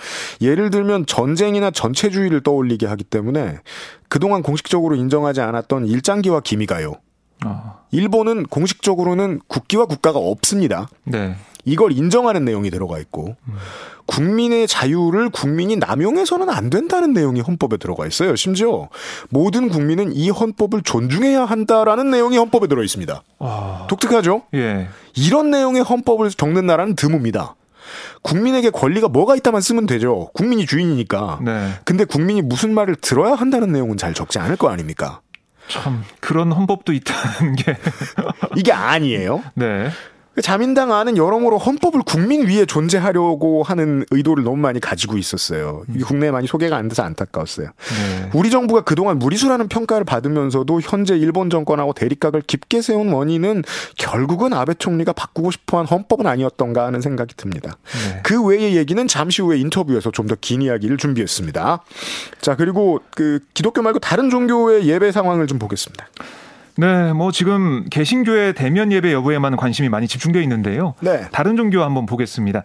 예를 0.42 0.68
들면 0.68 1.06
전쟁이나 1.06 1.70
전체주의를 1.70 2.42
떠올리게 2.42 2.86
하기 2.86 3.04
때문에 3.04 3.60
그동안 4.10 4.42
공식적으로 4.42 4.94
인정하지 4.96 5.40
않았던 5.40 5.86
일장기와 5.86 6.40
기미가요. 6.40 6.92
어. 7.44 7.82
일본은 7.90 8.44
공식적으로는 8.44 9.40
국기와 9.46 9.86
국가가 9.86 10.18
없습니다. 10.18 10.88
네. 11.04 11.36
이걸 11.64 11.92
인정하는 11.92 12.44
내용이 12.44 12.70
들어가 12.70 12.98
있고 12.98 13.36
음. 13.48 13.54
국민의 14.06 14.66
자유를 14.66 15.30
국민이 15.30 15.76
남용해서는 15.76 16.50
안 16.50 16.70
된다는 16.70 17.12
내용이 17.12 17.40
헌법에 17.40 17.76
들어가 17.76 18.06
있어요. 18.06 18.34
심지어 18.34 18.88
모든 19.30 19.68
국민은 19.68 20.12
이 20.12 20.28
헌법을 20.30 20.82
존중해야 20.82 21.44
한다라는 21.44 22.10
내용이 22.10 22.36
헌법에 22.36 22.66
들어 22.66 22.82
있습니다. 22.82 23.22
아... 23.38 23.86
독특하죠? 23.88 24.42
예. 24.54 24.88
이런 25.14 25.50
내용의 25.50 25.82
헌법을 25.82 26.30
적는 26.30 26.66
나라는 26.66 26.96
드뭅니다. 26.96 27.54
국민에게 28.22 28.70
권리가 28.70 29.08
뭐가 29.08 29.36
있다만 29.36 29.60
쓰면 29.60 29.86
되죠. 29.86 30.30
국민이 30.34 30.66
주인이니까. 30.66 31.40
네. 31.42 31.70
근데 31.84 32.04
국민이 32.04 32.42
무슨 32.42 32.74
말을 32.74 32.96
들어야 32.96 33.34
한다는 33.34 33.72
내용은 33.72 33.96
잘 33.96 34.14
적지 34.14 34.38
않을 34.38 34.56
거 34.56 34.68
아닙니까? 34.68 35.20
참 35.68 36.04
그런 36.20 36.52
헌법도 36.52 36.92
있다는 36.92 37.56
게 37.56 37.76
이게 38.56 38.72
아니에요. 38.72 39.42
네. 39.54 39.90
그 40.34 40.40
자민당 40.40 40.92
안은 40.92 41.18
여러모로 41.18 41.58
헌법을 41.58 42.02
국민 42.06 42.46
위에 42.48 42.64
존재하려고 42.64 43.62
하는 43.62 44.06
의도를 44.10 44.44
너무 44.44 44.56
많이 44.56 44.80
가지고 44.80 45.18
있었어요. 45.18 45.82
이게 45.94 46.04
국내에 46.04 46.30
많이 46.30 46.46
소개가 46.46 46.76
안 46.76 46.88
돼서 46.88 47.02
안타까웠어요. 47.02 47.66
네. 47.66 48.30
우리 48.32 48.50
정부가 48.50 48.80
그동안 48.80 49.18
무리수라는 49.18 49.68
평가를 49.68 50.04
받으면서도 50.04 50.80
현재 50.80 51.16
일본 51.18 51.50
정권하고 51.50 51.92
대립각을 51.92 52.42
깊게 52.46 52.80
세운 52.80 53.12
원인은 53.12 53.62
결국은 53.98 54.54
아베 54.54 54.72
총리가 54.72 55.12
바꾸고 55.12 55.50
싶어한 55.50 55.84
헌법은 55.86 56.26
아니었던가 56.26 56.86
하는 56.86 57.02
생각이 57.02 57.34
듭니다. 57.36 57.76
네. 58.08 58.20
그 58.22 58.42
외의 58.42 58.74
얘기는 58.76 59.06
잠시 59.08 59.42
후에 59.42 59.58
인터뷰에서 59.58 60.10
좀 60.10 60.22
더 60.28 60.36
긴 60.40 60.62
이야기를 60.62 60.96
준비했습니다. 60.96 61.82
자 62.40 62.56
그리고 62.56 63.00
그 63.14 63.40
기독교 63.54 63.82
말고 63.82 63.98
다른 63.98 64.30
종교의 64.30 64.86
예배 64.88 65.12
상황을 65.12 65.46
좀 65.46 65.58
보겠습니다. 65.58 66.06
네, 66.76 67.12
뭐 67.12 67.32
지금 67.32 67.84
개신교의 67.90 68.54
대면 68.54 68.92
예배 68.92 69.12
여부에만 69.12 69.56
관심이 69.56 69.88
많이 69.88 70.08
집중되어 70.08 70.40
있는데요. 70.42 70.94
네. 71.00 71.22
다른 71.32 71.56
종교 71.56 71.82
한번 71.82 72.06
보겠습니다. 72.06 72.64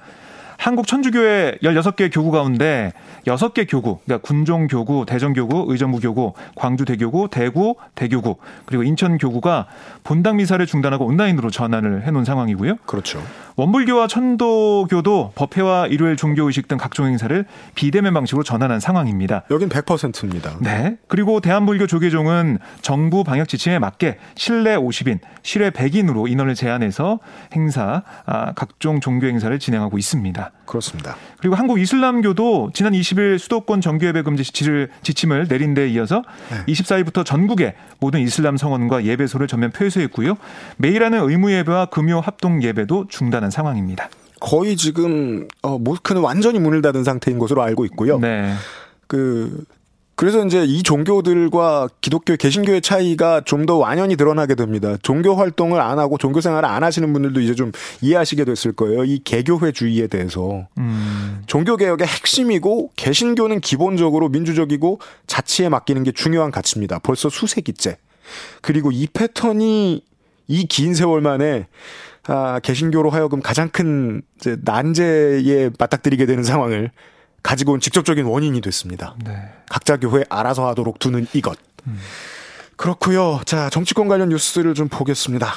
한국 0.57 0.87
천주교회 0.87 1.59
16개 1.61 2.11
교구 2.11 2.31
가운데 2.31 2.91
6개 3.27 3.69
교구, 3.69 3.99
그러니까 4.05 4.25
군종 4.25 4.67
교구, 4.67 5.05
대전 5.05 5.33
교구, 5.33 5.65
의정부 5.67 5.99
교구, 5.99 6.33
광주 6.55 6.83
대교구, 6.83 7.27
대구 7.29 7.75
대교구, 7.93 8.37
그리고 8.65 8.83
인천 8.83 9.17
교구가 9.17 9.67
본당 10.03 10.37
미사를 10.37 10.65
중단하고 10.65 11.05
온라인으로 11.05 11.51
전환을 11.51 12.07
해 12.07 12.11
놓은 12.11 12.25
상황이고요. 12.25 12.77
그렇죠. 12.85 13.21
원불교와 13.57 14.05
천도교도 14.05 15.31
법회와 15.33 15.87
일요일 15.87 16.15
종교의식 16.15 16.67
등 16.67 16.77
각종 16.77 17.07
행사를 17.07 17.43
비대면 17.73 18.13
방식으로 18.13 18.43
전환한 18.43 18.79
상황입니다. 18.79 19.45
여긴 19.49 19.67
100%입니다. 19.67 20.57
네. 20.61 20.97
그리고 21.07 21.39
대한불교 21.39 21.87
조계종은 21.87 22.59
정부 22.83 23.23
방역 23.23 23.47
지침에 23.47 23.79
맞게 23.79 24.19
실내 24.35 24.75
50인, 24.75 25.19
실외 25.41 25.71
100인으로 25.71 26.29
인원을 26.29 26.53
제한해서 26.53 27.19
행사, 27.53 28.03
아, 28.27 28.53
각종 28.53 28.99
종교 28.99 29.25
행사를 29.25 29.57
진행하고 29.57 29.97
있습니다. 29.97 30.51
그렇습니다. 30.67 31.15
그리고 31.39 31.55
한국 31.55 31.79
이슬람교도 31.79 32.71
지난 32.73 32.93
20일 32.93 33.37
수도권 33.37 33.81
정규예배 33.81 34.23
금지 34.23 34.43
지를, 34.43 34.89
지침을 35.03 35.47
내린 35.47 35.73
데 35.73 35.87
이어서 35.89 36.23
네. 36.49 36.73
24일부터 36.73 37.25
전국의 37.25 37.75
모든 37.99 38.21
이슬람 38.21 38.57
성원과 38.57 39.05
예배소를 39.05 39.47
전면 39.47 39.71
폐쇄했고요. 39.71 40.37
매일 40.77 41.03
하는 41.03 41.19
의무 41.19 41.51
예배와 41.51 41.87
금요 41.87 42.19
합동 42.19 42.63
예배도 42.63 43.07
중단한 43.09 43.51
상황입니다. 43.51 44.09
거의 44.39 44.75
지금 44.75 45.47
어, 45.61 45.77
모스크는 45.77 46.21
완전히 46.21 46.59
문을 46.59 46.81
닫은 46.81 47.03
상태인 47.03 47.39
것으로 47.39 47.61
알고 47.63 47.85
있고요. 47.85 48.19
네. 48.19 48.53
그 49.07 49.63
그래서 50.17 50.43
이제 50.43 50.65
이 50.65 50.81
종교들과 50.83 51.89
기독교 52.01 52.35
개신교의 52.35 52.81
차이가 52.81 53.41
좀 53.45 53.67
더 53.67 53.77
완연히 53.77 54.15
드러나게 54.15 54.55
됩니다. 54.55 54.97
종교 55.03 55.35
활동을 55.35 55.79
안 55.79 55.99
하고 55.99 56.17
종교 56.17 56.41
생활을 56.41 56.67
안 56.67 56.83
하시는 56.83 57.11
분들도 57.13 57.39
이제 57.41 57.53
좀 57.53 57.71
이해하시게 58.01 58.45
됐을 58.45 58.71
거예요. 58.73 59.03
이 59.03 59.19
개교회주의에 59.23 60.07
대해서. 60.07 60.67
음. 60.77 61.43
종교 61.47 61.77
개혁의 61.77 62.07
핵심이고 62.07 62.91
개신교는 62.95 63.59
기본적으로 63.61 64.29
민주적이고 64.29 64.99
자치에 65.27 65.69
맡기는 65.69 66.03
게 66.03 66.11
중요한 66.11 66.49
가치입니다. 66.51 66.99
벌써 66.99 67.29
수세기째. 67.29 67.97
그리고 68.61 68.91
이 68.91 69.07
패턴이 69.07 70.03
이 70.47 70.65
긴 70.67 70.93
세월 70.95 71.21
만에 71.21 71.67
아, 72.27 72.59
개신교로 72.63 73.09
하여금 73.09 73.41
가장 73.41 73.69
큰 73.69 74.21
이제 74.39 74.57
난제에 74.63 75.71
맞닥뜨리게 75.77 76.25
되는 76.25 76.43
상황을 76.43 76.91
가지고 77.47 77.71
온 77.71 77.79
직접적인 77.79 78.25
원인이 78.25 78.59
됐습니다. 78.59 79.15
네. 79.23 79.31
각자 79.69 79.95
교회 79.95 80.25
알아서 80.29 80.67
하도록 80.67 80.99
두는 80.99 81.27
이것. 81.31 81.57
음. 81.87 81.97
그렇고요. 82.75 83.39
자, 83.45 83.69
정치권 83.69 84.09
관련 84.09 84.27
뉴스를 84.29 84.73
좀 84.73 84.89
보겠습니다. 84.89 85.53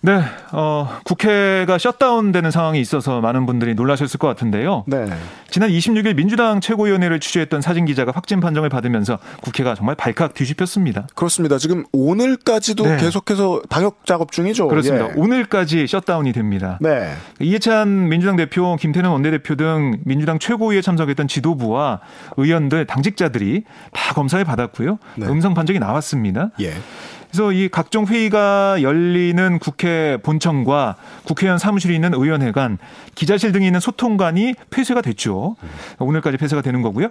네, 0.00 0.20
어, 0.52 0.88
국회가 1.04 1.78
셧다운되는 1.78 2.50
상황이 2.50 2.80
있어서 2.80 3.20
많은 3.20 3.46
분들이 3.46 3.74
놀라셨을 3.74 4.18
것 4.18 4.28
같은데요. 4.28 4.84
네. 4.86 5.06
지난 5.48 5.70
26일 5.70 6.14
민주당 6.16 6.60
최고위원회를 6.60 7.20
취재했던 7.20 7.60
사진 7.60 7.84
기자가 7.84 8.12
확진 8.14 8.40
판정을 8.40 8.68
받으면서 8.68 9.18
국회가 9.42 9.74
정말 9.74 9.94
발칵 9.94 10.34
뒤집혔습니다. 10.34 11.06
그렇습니다. 11.14 11.58
지금 11.58 11.84
오늘까지도 11.92 12.84
네. 12.84 12.96
계속해서 12.98 13.62
방역 13.68 14.04
작업 14.04 14.32
중이죠. 14.32 14.68
그렇습니다. 14.68 15.08
예. 15.08 15.12
오늘까지 15.16 15.86
셧다운이 15.86 16.32
됩니다. 16.32 16.78
네. 16.80 17.12
이해찬 17.40 18.08
민주당 18.08 18.36
대표, 18.36 18.76
김태년 18.76 19.12
원내대표 19.12 19.56
등 19.56 19.98
민주당 20.04 20.38
최고위에 20.38 20.82
참석했던 20.82 21.28
지도부와 21.28 22.00
의원들, 22.36 22.86
당직자들이 22.86 23.64
다 23.92 24.14
검사를 24.14 24.44
받았고요. 24.44 24.98
네. 25.16 25.26
음성 25.26 25.54
판정이 25.54 25.78
나왔습니다. 25.78 26.50
예. 26.60 26.74
그래서 27.36 27.52
이 27.52 27.68
각종 27.68 28.06
회의가 28.06 28.78
열리는 28.80 29.58
국회 29.58 30.16
본청과 30.22 30.96
국회의원 31.24 31.58
사무실이 31.58 31.94
있는 31.94 32.14
의원회관, 32.14 32.78
기자실 33.14 33.52
등이 33.52 33.66
있는 33.66 33.78
소통관이 33.78 34.54
폐쇄가 34.70 35.02
됐죠. 35.02 35.54
오늘까지 35.98 36.38
폐쇄가 36.38 36.62
되는 36.62 36.80
거고요. 36.80 37.08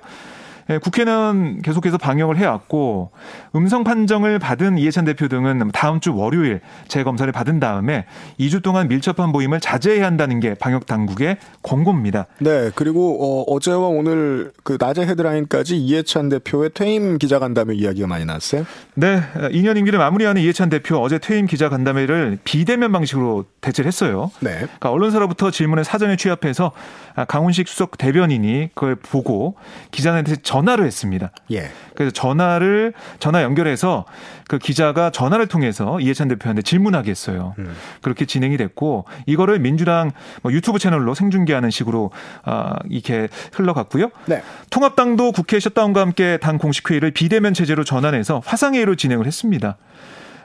예, 0.70 0.80
국회는 0.80 1.62
계속해서 1.62 1.98
방역을 2.00 2.38
해왔고 2.38 3.12
음성 3.56 3.84
판정을 3.84 4.40
받은 4.40 4.80
이해찬 4.80 5.06
대표 5.06 5.28
등은 5.28 5.70
다음 5.74 6.00
주 6.00 6.16
월요일 6.16 6.60
재검사를 6.88 7.32
받은 7.32 7.60
다음에 7.60 8.06
2주 8.40 8.64
동안 8.64 8.88
밀접한 8.88 9.30
모임을 9.30 9.60
자제해야 9.60 10.06
한다는 10.06 10.40
게 10.40 10.56
방역 10.56 10.88
당국의 10.88 11.38
권고입니다. 11.62 12.26
네, 12.40 12.72
그리고 12.74 13.46
어, 13.48 13.60
제와 13.60 13.88
오늘 13.88 14.52
그 14.64 14.78
낮에 14.80 15.06
헤드라인까지 15.06 15.78
이해찬 15.78 16.30
대표의 16.30 16.72
퇴임 16.74 17.20
기자간담회 17.20 17.76
이야기가 17.76 18.08
많이 18.08 18.26
나왔어요. 18.26 18.66
네, 18.96 19.22
2년 19.36 19.78
임기를 19.78 20.00
마무리하는 20.00 20.42
이해찬 20.42 20.70
대표 20.70 20.98
어제 20.98 21.20
퇴임 21.20 21.46
기자간담회를 21.46 22.40
비대면 22.44 22.92
방식으로 22.92 23.46
대체를 23.62 23.88
했어요. 23.88 24.32
네. 24.40 24.56
그러니까 24.56 24.92
언론사로부터 24.92 25.52
질문을 25.52 25.84
사전에 25.84 26.16
취합해서 26.16 26.72
강훈식 27.28 27.68
수석 27.68 27.98
대변인이 27.98 28.70
그걸 28.74 28.96
보고 28.96 29.56
기자한테 29.92 30.38
전 30.38 30.55
화를 30.62 30.86
했습니다. 30.86 31.32
예. 31.52 31.70
그래서 31.96 32.12
전화를 32.12 32.94
전화 33.20 33.44
연결해서 33.44 34.06
그 34.48 34.60
기자가 34.60 35.10
전화를 35.10 35.48
통해서 35.48 36.00
이해찬 36.00 36.28
대표한테 36.28 36.62
질문하게 36.62 37.12
했어요. 37.12 37.56
음. 37.60 37.74
그렇게 38.02 38.26
진행이 38.26 38.58
됐고 38.58 39.06
이거를 39.26 39.60
민주당 39.60 40.12
뭐 40.42 40.52
유튜브 40.52 40.80
채널로 40.80 41.16
생중계하는 41.16 41.70
식으로 41.72 42.12
아 42.44 42.76
이렇게 42.90 43.28
흘러갔고요. 43.54 44.10
네. 44.26 44.44
통합당도 44.70 45.32
국회 45.32 45.60
셧다운과 45.60 46.02
함께 46.02 46.38
당 46.42 46.58
공식 46.58 46.90
회의를 46.90 47.12
비대면 47.12 47.54
체제로 47.54 47.84
전환해서 47.84 48.42
화상회의로 48.46 48.96
진행을 48.96 49.26
했습니다. 49.26 49.78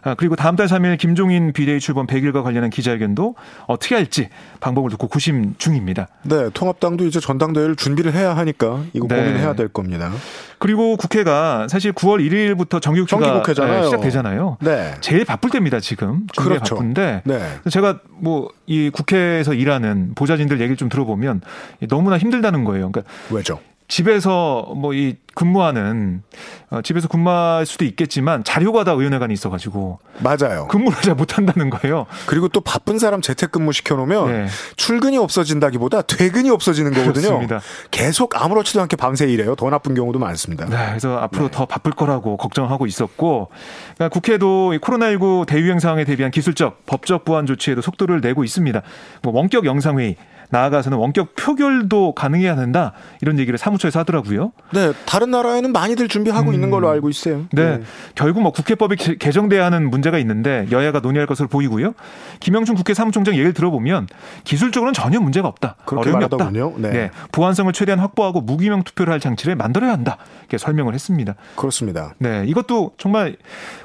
아, 0.02 0.14
그리고 0.14 0.36
다음 0.36 0.56
달 0.56 0.66
3일 0.66 0.98
김종인 0.98 1.52
비대위 1.52 1.80
출범 1.80 2.06
100일과 2.06 2.42
관련한 2.42 2.70
기자회견도 2.70 3.34
어떻게 3.66 3.94
할지 3.94 4.28
방법을 4.60 4.90
듣고 4.90 5.08
구심 5.08 5.54
중입니다. 5.58 6.08
네, 6.22 6.50
통합당도 6.52 7.06
이제 7.06 7.20
전당대회를 7.20 7.76
준비를 7.76 8.14
해야 8.14 8.36
하니까 8.36 8.82
이거 8.92 9.06
네. 9.08 9.16
고민해야 9.16 9.54
될 9.54 9.68
겁니다. 9.68 10.10
그리고 10.58 10.96
국회가 10.96 11.66
사실 11.68 11.92
9월 11.92 12.20
1일부터 12.20 12.82
정기국회가 12.82 13.66
네, 13.66 13.84
시작되잖아요. 13.84 14.58
네. 14.60 14.94
제일 15.00 15.24
바쁠 15.24 15.50
때입니다, 15.50 15.80
지금. 15.80 16.26
그렇죠. 16.36 16.74
바쁜데 16.74 17.22
네. 17.24 17.40
제가 17.70 18.00
뭐 18.18 18.50
이 18.70 18.88
국회에서 18.88 19.52
일하는 19.52 20.14
보좌진들 20.14 20.60
얘기를 20.60 20.76
좀 20.76 20.88
들어보면 20.88 21.40
너무나 21.88 22.16
힘들다는 22.18 22.62
거예요. 22.62 22.92
그러니까 22.92 23.12
왜죠? 23.30 23.58
집에서 23.90 24.72
뭐 24.76 24.90
이 24.94 25.16
근무하는 25.34 26.22
어, 26.70 26.82
집에서 26.82 27.08
근무할 27.08 27.64
수도 27.64 27.84
있겠지만 27.84 28.44
자료가 28.44 28.84
다 28.84 28.92
의원회관이 28.92 29.32
있어가지고 29.32 29.98
맞아요. 30.18 30.68
근무를 30.68 31.00
잘 31.02 31.14
못한다는 31.14 31.70
거예요. 31.70 32.06
그리고 32.26 32.48
또 32.48 32.60
바쁜 32.60 32.98
사람 32.98 33.20
재택근무 33.20 33.72
시켜놓으면 33.72 34.32
네. 34.32 34.46
출근이 34.76 35.16
없어진다기보다 35.18 36.02
퇴근이 36.02 36.50
없어지는 36.50 36.92
거거든요. 36.92 37.28
그렇습니다. 37.28 37.60
계속 37.90 38.40
아무렇지도 38.42 38.82
않게 38.82 38.96
밤새 38.96 39.26
일해요. 39.26 39.54
더 39.54 39.70
나쁜 39.70 39.94
경우도 39.94 40.18
많습니다. 40.18 40.66
네, 40.66 40.76
그래서 40.90 41.16
앞으로 41.18 41.46
네. 41.46 41.50
더 41.52 41.66
바쁠 41.66 41.92
거라고 41.92 42.36
걱정하고 42.36 42.86
있었고 42.86 43.48
그러니까 43.94 44.08
국회도 44.12 44.72
코로나19 44.80 45.46
대유행 45.46 45.78
상황에 45.78 46.04
대비한 46.04 46.30
기술적, 46.30 46.84
법적 46.86 47.24
보완 47.24 47.46
조치에도 47.46 47.80
속도를 47.80 48.20
내고 48.20 48.44
있습니다. 48.44 48.82
뭐 49.22 49.32
원격 49.32 49.64
영상회의 49.64 50.16
나아가서는 50.50 50.98
원격 50.98 51.34
표결도 51.34 52.14
가능해야 52.14 52.56
된다 52.56 52.92
이런 53.20 53.38
얘기를 53.38 53.58
사무처에서 53.58 54.00
하더라고요. 54.00 54.52
네, 54.72 54.92
다른 55.06 55.30
나라에는 55.30 55.72
많이들 55.72 56.08
준비하고 56.08 56.50
음. 56.50 56.54
있는 56.54 56.70
걸로 56.70 56.88
알고 56.88 57.08
있어요. 57.08 57.46
네, 57.52 57.78
네. 57.78 57.82
결국 58.14 58.42
뭐 58.42 58.52
국회법이 58.52 58.96
개정돼야 58.96 59.64
하는 59.64 59.90
문제가 59.90 60.18
있는데 60.18 60.66
여야가 60.70 61.00
논의할 61.00 61.26
것으로 61.26 61.48
보이고요. 61.48 61.94
김영춘 62.40 62.74
국회 62.74 62.94
사무총장 62.94 63.34
얘기를 63.34 63.52
들어보면 63.52 64.08
기술적으로는 64.44 64.92
전혀 64.92 65.20
문제가 65.20 65.48
없다. 65.48 65.76
어려움이 65.86 66.24
없다. 66.24 66.50
네. 66.50 66.90
네. 66.90 67.10
보안성을 67.32 67.72
최대한 67.72 68.00
확보하고 68.00 68.40
무기명 68.40 68.82
투표를 68.82 69.12
할 69.12 69.20
장치를 69.20 69.56
만들어야 69.56 69.92
한다. 69.92 70.18
이렇게 70.40 70.58
설명을 70.58 70.94
했습니다. 70.94 71.34
그렇습니다. 71.56 72.14
네, 72.18 72.44
이것도 72.46 72.92
정말 72.98 73.36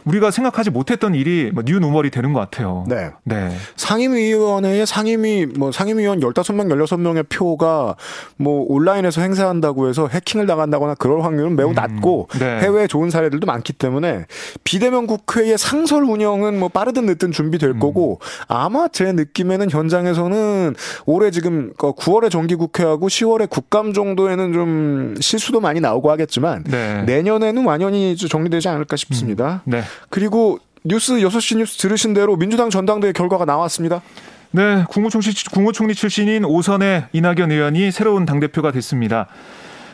우리가 0.03 0.31
생각하지 0.31 0.71
못했던 0.71 1.15
일이 1.15 1.51
뭐 1.53 1.63
뉴노멀이 1.65 2.09
되는 2.09 2.33
것 2.33 2.39
같아요. 2.39 2.85
네. 2.87 3.11
네. 3.23 3.55
상임위원회에 3.75 4.85
상임위 4.85 5.45
뭐 5.57 5.71
상임위원 5.71 6.21
15 6.21 6.43
16명, 6.55 6.85
16명의 6.85 7.29
표가 7.29 7.95
뭐 8.37 8.65
온라인에서 8.67 9.21
행사한다고 9.21 9.87
해서 9.87 10.07
해킹을 10.07 10.47
당한다거나 10.47 10.95
그럴 10.95 11.23
확률은 11.23 11.55
매우 11.55 11.69
음, 11.69 11.73
낮고 11.73 12.29
네. 12.39 12.59
해외에 12.61 12.87
좋은 12.87 13.09
사례들도 13.09 13.45
많기 13.45 13.73
때문에 13.73 14.25
비대면 14.63 15.07
국회의 15.07 15.57
상설 15.57 16.03
운영은 16.03 16.59
뭐 16.59 16.69
빠르든 16.69 17.05
늦든 17.05 17.31
준비될 17.31 17.71
음. 17.71 17.79
거고 17.79 18.19
아마 18.47 18.87
제 18.87 19.11
느낌에는 19.11 19.69
현장에서는 19.69 20.75
올해 21.05 21.31
지금 21.31 21.73
9월에 21.73 22.23
그 22.23 22.29
정기국회하고 22.29 23.07
10월에 23.07 23.49
국감 23.49 23.93
정도에는 23.93 24.53
좀 24.53 25.15
실수도 25.19 25.59
많이 25.59 25.79
나오고 25.79 26.11
하겠지만 26.11 26.63
네. 26.63 27.03
내년에는 27.03 27.65
완연히 27.65 28.15
정리되지 28.15 28.67
않을까 28.69 28.95
싶습니다. 28.95 29.61
음. 29.65 29.71
네. 29.71 29.83
그리고 30.09 30.59
뉴스 30.83 31.13
6시 31.13 31.57
뉴스 31.57 31.77
들으신 31.77 32.13
대로 32.13 32.35
민주당 32.37 32.69
전당대회 32.69 33.11
결과가 33.11 33.45
나왔습니다. 33.45 34.01
네, 34.55 34.85
국무총리, 34.87 35.25
국무총리 35.51 35.93
출신인 35.93 36.45
오선의 36.45 37.07
이낙연 37.11 37.51
의원이 37.51 37.91
새로운 37.91 38.25
당대표가 38.25 38.71
됐습니다. 38.71 39.27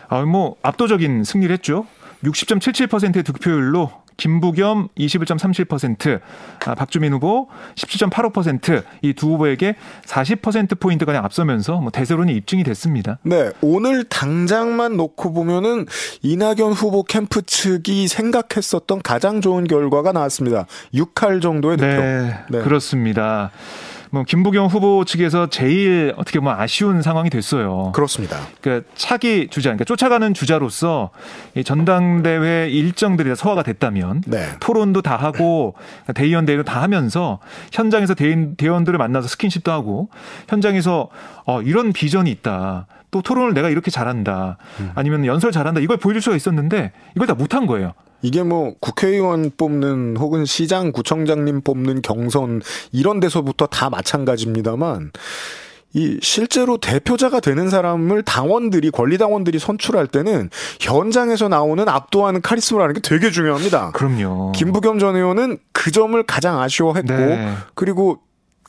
아, 0.08 0.22
뭐, 0.22 0.56
압도적인 0.62 1.24
승리를 1.24 1.52
했죠. 1.52 1.88
60.77%의 2.24 3.24
득표율로 3.24 3.90
김부겸 4.18 4.90
21.37%, 5.00 6.20
아, 6.68 6.76
박주민 6.76 7.12
후보 7.14 7.48
17.85%이 7.74 9.14
두 9.14 9.30
후보에게 9.30 9.76
40%포인트 10.06 11.06
가량 11.06 11.26
앞서면서 11.26 11.78
뭐 11.78 11.90
대세론이 11.90 12.32
입증이 12.36 12.64
됐습니다. 12.64 13.18
네, 13.24 13.50
오늘 13.62 14.04
당장만 14.04 14.96
놓고 14.96 15.34
보면은 15.34 15.88
이낙연 16.22 16.74
후보 16.74 17.02
캠프 17.02 17.42
측이 17.42 18.08
생각했었던 18.08 19.02
가장 19.02 19.42
좋은 19.42 19.64
결과가 19.64 20.12
나왔습니다. 20.12 20.68
6할 20.94 21.42
정도의 21.42 21.78
득표. 21.78 21.88
네, 21.90 22.38
네. 22.52 22.60
그렇습니다. 22.60 23.50
뭐 24.14 24.24
김부경 24.24 24.68
후보 24.68 25.06
측에서 25.06 25.48
제일 25.48 26.14
어떻게 26.18 26.40
보면 26.40 26.60
아쉬운 26.60 27.02
상황이 27.02 27.30
됐어요. 27.30 27.94
그렇습니다. 27.94 28.38
그러니까 28.60 28.88
차기 28.96 29.48
주자, 29.50 29.70
그러니까 29.70 29.86
쫓아가는 29.86 30.34
주자로서 30.34 31.12
이 31.56 31.64
전당대회 31.64 32.70
일정들이 32.70 33.30
다 33.30 33.36
소화가 33.36 33.64
됐다면 33.64 34.24
네. 34.28 34.50
토론도 34.60 35.02
다 35.02 35.16
하고 35.16 35.76
대의원 36.14 36.46
대회도 36.46 36.64
다 36.64 36.82
하면서 36.82 37.40
현장에서 37.72 38.14
대인, 38.14 38.56
대원들을 38.58 38.98
만나서 38.98 39.30
스킨십도 39.30 39.72
하고 39.72 40.10
현장에서 40.50 41.08
어, 41.46 41.62
이런 41.62 41.94
비전이 41.94 42.30
있다. 42.32 42.88
또 43.12 43.22
토론을 43.22 43.54
내가 43.54 43.70
이렇게 43.70 43.92
잘한다. 43.92 44.58
음. 44.82 44.92
아니면 44.94 45.26
연설 45.26 45.54
잘한다. 45.54 45.80
이걸 45.80 45.98
보여줄 45.98 46.22
수가 46.22 46.36
있었는데 46.36 46.92
이걸 47.16 47.28
다 47.28 47.34
못한 47.34 47.66
거예요. 47.66 47.94
이게 48.22 48.44
뭐 48.44 48.74
국회의원 48.80 49.52
뽑는 49.56 50.18
혹은 50.18 50.46
시장 50.46 50.92
구청장님 50.92 51.62
뽑는 51.62 52.02
경선 52.02 52.62
이런 52.92 53.20
데서부터 53.20 53.68
다 53.68 53.90
마찬가지입니다만 53.90 55.12
이 55.94 56.18
실제로 56.22 56.78
대표자가 56.78 57.42
되는 57.42 57.70
사람을 57.70 58.24
당원들이 58.24 58.92
권리당원들이 58.92 59.60
선출할 59.60 60.08
때는 60.08 60.50
현장에서 60.80 61.50
나오는 61.50 61.88
압도하는 61.88 62.42
카리스마라는 62.42 62.96
게 62.96 63.02
되게 63.02 63.30
중요합니다. 63.30 63.92
그럼요. 63.92 64.54
김부겸 64.54 65.00
전 65.00 65.18
의원은 65.18 65.58
그 65.74 65.92
점을 65.92 66.22
가장 66.24 66.62
아쉬워했고 66.62 67.14
네. 67.14 67.54
그리고 67.76 68.20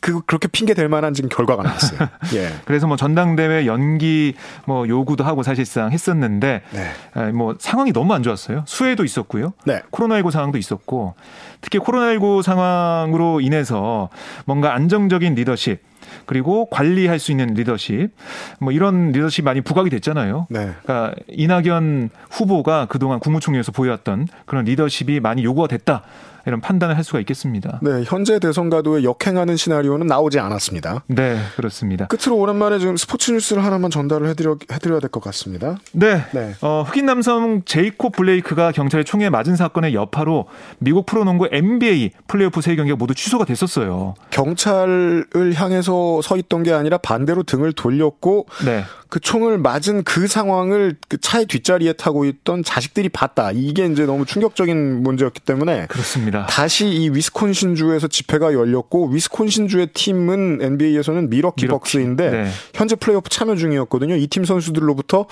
그 0.03 0.21
그렇게 0.23 0.49
핑계 0.49 0.75
될 0.75 0.89
만한 0.89 1.15
지금 1.15 1.31
결과가 1.31 1.63
나왔어요. 1.63 2.09
예. 2.35 2.49
그래서 2.65 2.89
뭐 2.89 2.97
전당대회 2.97 3.67
연기 3.67 4.35
뭐 4.67 4.87
요구도 4.89 5.23
하고 5.23 5.45
사실상 5.45 5.93
했었는데 5.93 6.63
네. 6.73 7.31
뭐 7.31 7.55
상황이 7.61 7.93
너무 7.93 8.13
안 8.13 8.25
좋았어요. 8.25 8.65
수해도 8.67 9.05
있었고요. 9.05 9.53
네. 9.65 9.81
코로나19 9.93 10.33
상황도 10.33 10.59
있었고 10.59 11.15
특히 11.61 11.79
코로나19 11.79 12.43
상황으로 12.43 13.41
인해서 13.41 14.09
뭔가 14.45 14.75
안정적인 14.75 15.37
리더십 15.37 15.81
그리고 16.27 16.67
관리할 16.67 17.21
수 17.21 17.31
있는 17.31 17.55
리더십 17.55 18.11
뭐 18.59 18.73
이런 18.73 19.13
리더십 19.13 19.45
많이 19.45 19.61
부각이 19.61 19.89
됐잖아요. 19.89 20.49
네. 20.51 20.73
그러니까 20.83 21.15
이낙연 21.29 22.11
후보가 22.29 22.87
그동안 22.87 23.21
국무총리에서 23.21 23.71
보여왔던 23.71 24.27
그런 24.47 24.65
리더십이 24.65 25.21
많이 25.21 25.45
요구가 25.45 25.69
됐다. 25.69 26.03
이런 26.47 26.61
판단을 26.61 26.97
할 26.97 27.05
수가 27.05 27.21
있겠습니다. 27.21 27.79
네, 27.83 28.03
현재 28.07 28.39
대선과도에 28.39 29.05
역행하는 29.05 29.57
시나리오는 29.57 30.07
나오지 30.07 30.39
않았습니다. 30.41 31.05
네, 31.07 31.39
그렇습니다. 31.57 32.07
끝으로 32.07 32.37
오랜만에 32.39 32.79
지금 32.79 32.97
스포츠 32.97 33.31
뉴스를 33.31 33.65
하나만 33.65 33.91
전달을 33.91 34.29
해드려, 34.29 34.57
해드려야 34.71 35.01
될 35.01 35.11
것 35.13 35.23
같습니다. 35.25 35.79
네. 35.93 36.25
네. 36.33 36.55
어, 36.63 36.85
흑인 36.87 37.05
남성 37.07 37.63
제이콥 37.67 38.13
블레이크가 38.13 38.73
경찰의 38.73 39.05
총에 39.05 39.29
맞은 39.29 39.57
사건의 39.57 39.95
여파로 39.95 40.47
미국 40.79 41.05
프로농구 41.07 41.49
NBA 41.53 42.13
플레이오프 42.29 42.61
세 42.63 42.75
경기가 42.77 42.97
모두 42.97 43.15
취소가 43.15 43.45
됐었어요. 43.45 44.15
경찰을 44.31 45.27
향해서 45.55 46.23
서 46.23 46.37
있던 46.37 46.63
게 46.63 46.73
아니라 46.73 46.99
반대로 46.99 47.43
등을 47.43 47.73
돌렸고 47.73 48.47
네. 48.65 48.85
그 49.09 49.21
총을 49.21 49.59
맞은 49.59 50.05
그 50.05 50.27
상황을 50.27 50.97
그 51.09 51.19
차의 51.21 51.45
뒷자리에 51.45 51.93
타고 51.95 52.25
있던 52.25 52.63
자식들이 52.65 53.11
봤다. 53.11 53.51
이게 53.53 53.85
이제 53.85 54.07
너무 54.07 54.25
충격적인 54.25 55.03
문제였기 55.03 55.41
때문에 55.41 55.87
그렇습니다. 56.33 56.47
다시 56.47 56.87
이 56.89 57.11
위스콘신주에서 57.11 58.09
집회가 58.09 58.53
열렸고 58.53 59.09
위스콘신주의 59.09 59.89
팀은 59.95 60.59
NBA에서는 60.63 61.31
밀워키, 61.31 61.67
밀워키. 61.67 61.69
벅스인데 61.69 62.31
네. 62.31 62.51
현재 62.75 62.97
플레이오프 62.97 63.29
참여 63.31 63.57
중이었거든요. 63.57 64.17
이 64.17 64.27
팀 64.33 64.45
선수들로부터 64.47 65.27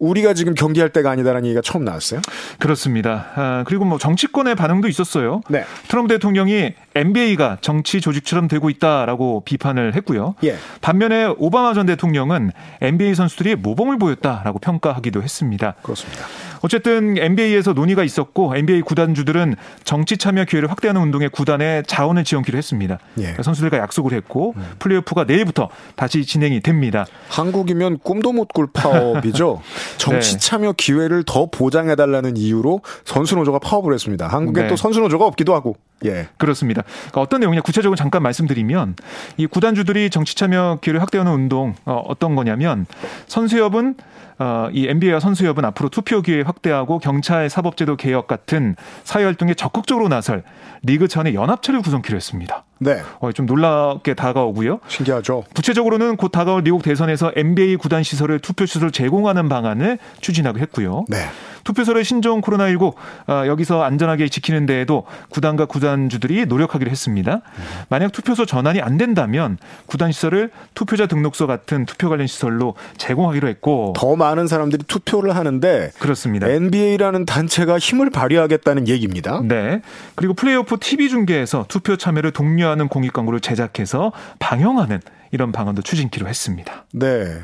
우리가 0.00 0.32
지금 0.34 0.54
경기할 0.54 0.90
때가 0.90 1.10
아니다라는 1.10 1.46
얘기가 1.46 1.60
처음 1.60 1.84
나왔어요. 1.84 2.20
그렇습니다. 2.58 3.26
아, 3.34 3.64
그리고 3.66 3.84
뭐 3.84 3.98
정치권의 3.98 4.54
반응도 4.54 4.86
있었어요. 4.88 5.40
네. 5.48 5.64
트럼프 5.88 6.14
대통령이 6.14 6.74
NBA가 6.94 7.58
정치 7.60 8.00
조직처럼 8.00 8.46
되고 8.48 8.70
있다라고 8.70 9.42
비판을 9.44 9.94
했고요. 9.96 10.34
예. 10.44 10.56
반면에 10.80 11.26
오바마 11.36 11.74
전 11.74 11.86
대통령은 11.86 12.52
NBA 12.80 13.14
선수들이 13.16 13.56
모범을 13.56 13.98
보였다라고 13.98 14.60
평가하기도 14.60 15.22
했습니다. 15.22 15.74
그렇습니다. 15.82 16.24
어쨌든 16.62 17.16
NBA에서 17.16 17.72
논의가 17.72 18.04
있었고 18.04 18.56
NBA 18.56 18.82
구단주들은 18.82 19.54
정치 19.84 20.16
참여 20.16 20.44
기회를 20.44 20.70
확대하는 20.70 21.00
운동에 21.00 21.28
구단에 21.28 21.82
자원을 21.86 22.24
지원키로 22.24 22.58
했습니다. 22.58 22.98
예. 23.20 23.34
선수들과 23.40 23.78
약속을 23.78 24.12
했고 24.12 24.54
음. 24.56 24.64
플레이오프가 24.78 25.24
내일부터 25.24 25.68
다시 25.96 26.24
진행이 26.24 26.60
됩니다. 26.60 27.06
한국이면 27.28 27.98
꿈도 28.02 28.32
못 28.32 28.48
꿀 28.54 28.66
파업이죠. 28.72 29.60
정치 29.98 30.32
네. 30.32 30.38
참여 30.38 30.72
기회를 30.72 31.22
더 31.24 31.46
보장해 31.50 31.94
달라는 31.96 32.36
이유로 32.36 32.80
선수 33.04 33.36
노조가 33.36 33.58
파업을 33.58 33.92
했습니다. 33.92 34.26
한국에 34.26 34.62
네. 34.62 34.68
또 34.68 34.76
선수 34.76 35.00
노조가 35.00 35.26
없기도 35.26 35.54
하고. 35.54 35.76
예. 36.04 36.28
그렇습니다. 36.36 36.82
그러니까 36.82 37.20
어떤 37.20 37.40
내용이냐 37.40 37.62
구체적으로 37.62 37.96
잠깐 37.96 38.22
말씀드리면 38.22 38.96
이 39.36 39.46
구단주들이 39.46 40.10
정치 40.10 40.34
참여 40.34 40.78
기회를 40.80 41.02
확대하는 41.02 41.32
운동 41.32 41.74
어, 41.84 42.02
어떤 42.06 42.34
거냐면 42.34 42.86
선수협은 43.26 43.96
어, 44.38 44.68
이 44.72 44.86
NBA와 44.86 45.18
선수협은 45.20 45.64
앞으로 45.64 45.88
투표 45.88 46.22
기회 46.22 46.42
확대하고 46.42 47.00
경찰 47.00 47.50
사법제도 47.50 47.96
개혁 47.96 48.28
같은 48.28 48.76
사회 49.02 49.24
활동에 49.24 49.54
적극적으로 49.54 50.08
나설 50.08 50.44
리그 50.82 51.08
차원의 51.08 51.34
연합체를 51.34 51.82
구성키로 51.82 52.16
했습니다. 52.16 52.64
네. 52.78 53.02
어, 53.20 53.32
좀 53.32 53.46
놀랍게 53.46 54.14
다가오고요. 54.14 54.80
신기하죠. 54.88 55.44
구체적으로는 55.54 56.16
곧 56.16 56.28
다가올 56.28 56.62
미국 56.62 56.82
대선에서 56.82 57.32
NBA 57.36 57.76
구단 57.76 58.02
시설을 58.02 58.38
투표 58.38 58.66
시설 58.66 58.90
제공하는 58.90 59.48
방안을 59.48 59.98
추진하고 60.20 60.58
했고요. 60.58 61.04
네. 61.08 61.18
투표소의 61.64 62.04
신종 62.04 62.40
코로나19 62.40 62.94
어, 63.26 63.46
여기서 63.46 63.82
안전하게 63.82 64.28
지키는 64.28 64.64
데에도 64.64 65.04
구단과 65.28 65.66
구단주들이 65.66 66.46
노력하기로 66.46 66.90
했습니다. 66.90 67.42
만약 67.90 68.12
투표소 68.12 68.46
전환이 68.46 68.80
안 68.80 68.96
된다면 68.96 69.58
구단 69.86 70.12
시설을 70.12 70.50
투표자 70.74 71.06
등록소 71.06 71.46
같은 71.46 71.84
투표 71.84 72.08
관련 72.08 72.26
시설로 72.26 72.74
제공하기로 72.96 73.48
했고 73.48 73.92
더 73.96 74.16
많은 74.16 74.46
사람들이 74.46 74.84
투표를 74.84 75.36
하는데 75.36 75.90
그렇습니다. 75.98 76.48
NBA라는 76.48 77.26
단체가 77.26 77.78
힘을 77.78 78.08
발휘하겠다는 78.10 78.88
얘기입니다. 78.88 79.42
네. 79.44 79.82
그리고 80.14 80.32
플레이오프 80.34 80.78
TV 80.80 81.10
중계에서 81.10 81.66
투표 81.68 81.96
참여를 81.96 82.30
독려 82.30 82.67
하는 82.68 82.88
공익 82.88 83.12
광고를 83.12 83.40
제작해서 83.40 84.12
방영하는 84.38 85.00
이런 85.32 85.52
방안도 85.52 85.82
추진키로 85.82 86.28
했습니다. 86.28 86.84
네. 86.92 87.40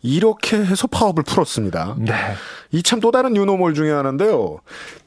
이렇게 0.00 0.56
해서 0.58 0.86
파업을 0.86 1.24
풀었습니다. 1.24 1.96
네. 1.98 2.14
이 2.70 2.82
참 2.82 3.00
또 3.00 3.10
다른 3.10 3.34
유노몰 3.34 3.74
중에 3.74 3.90
하나인데요. 3.90 4.58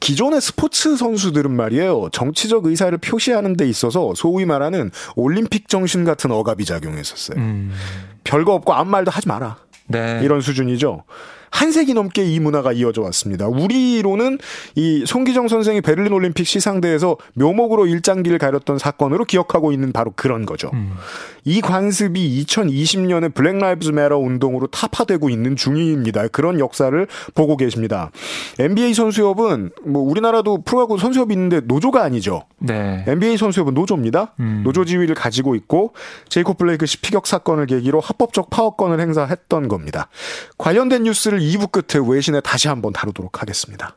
기존의 0.02 0.42
스포츠 0.42 0.98
선수들은 0.98 1.50
말이에요. 1.52 2.10
정치적 2.12 2.66
의사를 2.66 2.98
표시하는 2.98 3.56
데 3.56 3.68
있어서 3.70 4.14
소위 4.16 4.44
말하는 4.46 4.92
올림픽 5.16 5.70
정신 5.70 6.04
같은 6.04 6.32
억압이 6.32 6.66
작용했었어요. 6.66 7.38
음. 7.40 7.72
별거 8.26 8.54
없고 8.54 8.74
아무 8.74 8.92
말도 8.92 9.12
하지 9.12 9.28
마라. 9.30 9.58
네. 9.88 10.20
이런 10.24 10.42
수준이죠. 10.42 11.04
한 11.52 11.72
세기 11.72 11.94
넘게 11.94 12.24
이 12.24 12.40
문화가 12.40 12.72
이어져 12.72 13.02
왔습니다. 13.04 13.48
우리로는 13.48 14.40
이 14.76 15.04
손기정 15.06 15.50
선생이 15.50 15.82
베를린 15.82 16.12
올림픽 16.14 16.48
시상대에서 16.48 17.18
묘목으로 17.36 17.86
일장기를 17.86 18.38
가렸던 18.40 18.80
사건으로 18.80 19.26
기억하고 19.26 19.72
있는 19.72 19.92
바로 19.92 20.14
그런 20.16 20.46
거죠. 20.46 20.72
음. 20.74 20.94
이 21.44 21.60
관습이 21.62 22.46
2020년에 22.46 23.34
Black 23.34 23.58
Lives 23.58 23.92
Matter 23.92 24.18
운동으로 24.18 24.68
타파되고 24.68 25.30
있는 25.30 25.56
중입니다. 25.56 26.28
그런 26.30 26.60
역사를 26.60 27.08
보고 27.36 27.58
계십니다. 27.58 28.12
NBA 28.60 28.94
선수협은 28.94 29.72
뭐 29.86 30.04
우리나라도 30.04 30.62
프로야구 30.64 30.98
선수협이 30.98 31.34
있는데 31.34 31.62
노조가 31.62 32.02
아니죠. 32.04 32.44
네. 32.60 33.04
NBA 33.08 33.38
선수협은 33.38 33.74
노조입니다. 33.74 34.34
음. 34.40 34.62
노조 34.64 34.86
지위를 34.86 35.16
가지고 35.16 35.56
있고 35.56 35.94
제이콥 36.30 36.58
블레이크 36.58 36.86
시피격 36.86 37.28
사건을 37.28 37.66
계기로 37.66 38.00
합법적 38.00 38.50
파업권을 38.50 39.00
행사했던 39.00 39.68
겁니다. 39.68 40.08
관련된 40.58 41.04
뉴스를 41.04 41.41
2부 41.42 41.72
끝에 41.72 42.04
외신에 42.08 42.42
다시 42.42 42.68
한번 42.68 42.94
다루도록 42.94 43.42
하겠습니다. 43.42 43.96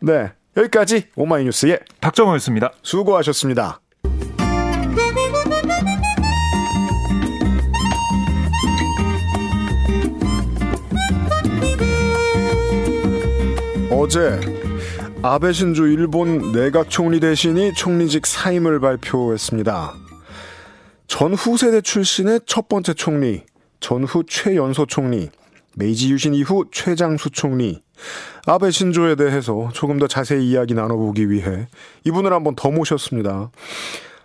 네. 0.00 0.32
여기까지 0.56 1.08
오마이뉴스의 1.16 1.80
박정호였습니다. 2.00 2.72
수고하셨습니다. 2.82 3.80
어제 13.90 14.40
아베 15.22 15.52
신조 15.52 15.86
일본 15.86 16.52
내각 16.52 16.90
총리 16.90 17.20
대신이 17.20 17.72
총리직 17.74 18.26
사임을 18.26 18.80
발표했습니다. 18.80 19.94
전후 21.06 21.56
세대 21.56 21.80
출신의 21.80 22.40
첫 22.44 22.68
번째 22.68 22.94
총리, 22.94 23.44
전후 23.80 24.24
최연소 24.26 24.86
총리, 24.86 25.30
메이지 25.76 26.10
유신 26.12 26.34
이후 26.34 26.64
최장수 26.70 27.30
총리, 27.30 27.82
아베 28.46 28.70
신조에 28.70 29.14
대해서 29.14 29.68
조금 29.72 29.98
더 29.98 30.06
자세히 30.06 30.50
이야기 30.50 30.74
나눠보기 30.74 31.30
위해 31.30 31.66
이분을 32.04 32.32
한번 32.32 32.54
더 32.56 32.70
모셨습니다. 32.70 33.50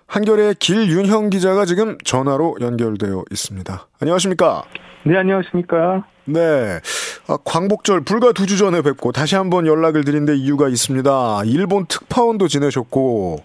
한결의 0.08 0.56
길윤형 0.56 1.30
기자가 1.30 1.66
지금 1.66 1.98
전화로 2.04 2.58
연결되어 2.62 3.26
있습니다. 3.30 3.88
안녕하십니까? 4.00 4.64
네, 5.06 5.18
안녕하십니까? 5.18 6.06
네. 6.26 6.80
아, 7.28 7.38
광복절 7.44 8.02
불과 8.02 8.32
두 8.32 8.46
주 8.46 8.58
전에 8.58 8.82
뵙고 8.82 9.12
다시 9.12 9.36
한번 9.36 9.68
연락을 9.68 10.04
드린 10.06 10.26
데 10.26 10.36
이유가 10.36 10.70
있습니다. 10.70 11.42
일본 11.46 11.86
특파원도 11.88 12.48
지내셨고, 12.48 13.44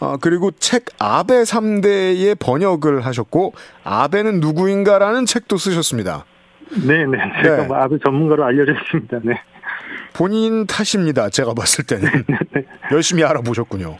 아, 0.00 0.16
그리고 0.20 0.50
책 0.52 0.86
아베 0.98 1.42
3대의 1.42 2.38
번역을 2.38 3.04
하셨고, 3.04 3.54
아베는 3.84 4.40
누구인가라는 4.40 5.26
책도 5.26 5.56
쓰셨습니다. 5.56 6.24
네네. 6.86 7.06
네. 7.06 7.42
제가 7.42 7.56
네. 7.62 7.66
뭐 7.66 7.76
아베 7.76 7.98
전문가로 8.04 8.44
알려졌습니다. 8.44 9.20
네. 9.22 9.40
본인 10.14 10.66
탓입니다. 10.66 11.28
제가 11.28 11.54
봤을 11.54 11.84
때는 11.84 12.08
열심히 12.92 13.22
알아보셨군요. 13.22 13.98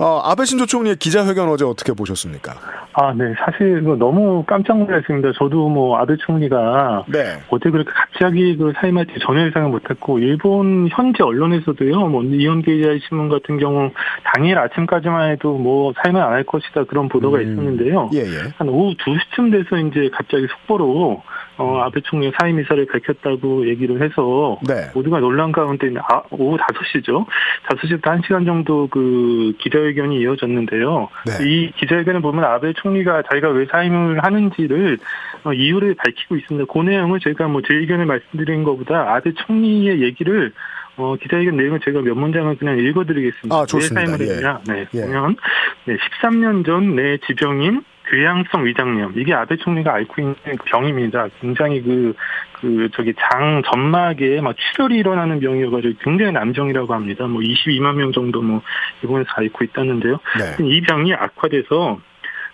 어, 0.00 0.20
아베 0.24 0.44
신조 0.44 0.66
총리의 0.66 0.96
기자회견 0.96 1.48
어제 1.48 1.64
어떻게 1.64 1.92
보셨습니까? 1.92 2.54
아, 2.92 3.12
네, 3.14 3.34
사실 3.38 3.80
뭐 3.82 3.94
너무 3.94 4.42
깜짝 4.44 4.78
놀랐습니다. 4.78 5.30
저도 5.38 5.68
뭐 5.68 5.96
아베 5.98 6.16
총리가 6.16 7.04
네. 7.08 7.38
어제 7.50 7.70
그렇게 7.70 7.88
갑자기 7.92 8.56
그 8.56 8.72
사임할지 8.80 9.12
전혀 9.24 9.46
예상을 9.46 9.68
못했고 9.68 10.18
일본 10.18 10.88
현지 10.90 11.22
언론에서도요, 11.22 12.08
뭐 12.08 12.24
이현계 12.24 12.98
신문 13.08 13.28
같은 13.28 13.58
경우 13.58 13.90
당일 14.24 14.58
아침까지만 14.58 15.30
해도 15.30 15.56
뭐 15.56 15.92
사임을 16.02 16.20
안 16.20 16.30
할 16.30 16.44
것이다 16.44 16.84
그런 16.84 17.08
보도가 17.08 17.38
음, 17.38 17.42
있었는데요. 17.42 18.10
예, 18.14 18.20
예. 18.20 18.52
한 18.56 18.68
오후 18.68 18.94
2시쯤 18.96 19.52
돼서 19.52 19.76
이제 19.76 20.08
갑자기 20.12 20.46
속보로 20.48 21.22
어, 21.60 21.80
아베 21.82 22.00
총리 22.02 22.32
사임 22.40 22.58
의사를 22.58 22.84
밝혔다고 22.86 23.68
얘기를 23.68 24.02
해서 24.02 24.58
네. 24.66 24.90
모두가 24.94 25.20
놀란 25.20 25.52
가운데 25.52 25.92
아, 26.08 26.22
오후 26.30 26.56
5시죠. 26.56 27.26
5시부터 27.68 28.02
1시간 28.22 28.46
정도 28.46 28.88
그 28.88 29.52
기자회견이 29.58 30.20
이어졌는데요. 30.20 31.08
네. 31.26 31.44
이 31.46 31.72
기자회견을 31.76 32.20
보면 32.20 32.44
아베 32.44 32.72
총리가 32.72 33.22
자기가 33.30 33.50
왜 33.50 33.66
사임을 33.66 34.24
하는지를 34.24 34.98
어, 35.44 35.52
이유를 35.52 35.94
밝히고 35.94 36.36
있습니다. 36.36 36.72
그 36.72 36.78
내용을 36.80 37.20
제가 37.20 37.46
뭐 37.48 37.60
제 37.68 37.74
의견을 37.74 38.06
말씀드린 38.06 38.64
것보다 38.64 39.14
아베 39.14 39.32
총리의 39.32 40.00
얘기를 40.02 40.52
어, 40.96 41.14
기자회견 41.16 41.56
내용을 41.56 41.80
제가 41.80 42.00
몇 42.02 42.14
문장을 42.14 42.56
그냥 42.56 42.78
읽어드리겠습니다. 42.78 43.54
아, 43.54 43.64
좋습니다. 43.66 44.00
왜 44.00 44.06
사임을 44.18 44.26
예. 44.28 44.34
했냐. 44.36 44.60
네. 44.66 44.86
예. 44.94 45.00
보면, 45.00 45.36
네, 45.84 45.96
13년 45.96 46.64
전 46.66 46.94
내 46.96 47.16
지병인 47.26 47.82
궤양성 48.10 48.66
위장염 48.66 49.12
이게 49.16 49.32
아베 49.32 49.56
총리가 49.56 49.94
앓고 49.94 50.20
있는 50.20 50.34
그 50.44 50.64
병입니다. 50.66 51.28
굉장히 51.40 51.80
그, 51.82 52.14
그, 52.60 52.88
저기 52.94 53.14
장 53.14 53.62
점막에 53.70 54.40
막 54.40 54.56
출혈이 54.56 54.98
일어나는 54.98 55.40
병이어가지고 55.40 55.94
굉장히 56.02 56.32
남정이라고 56.32 56.92
합니다. 56.92 57.26
뭐 57.26 57.40
22만 57.40 57.94
명 57.94 58.12
정도 58.12 58.42
뭐 58.42 58.62
일본에서 59.02 59.30
앓고 59.34 59.64
있다는데요. 59.64 60.18
네. 60.38 60.64
이 60.66 60.80
병이 60.82 61.14
악화돼서 61.14 62.00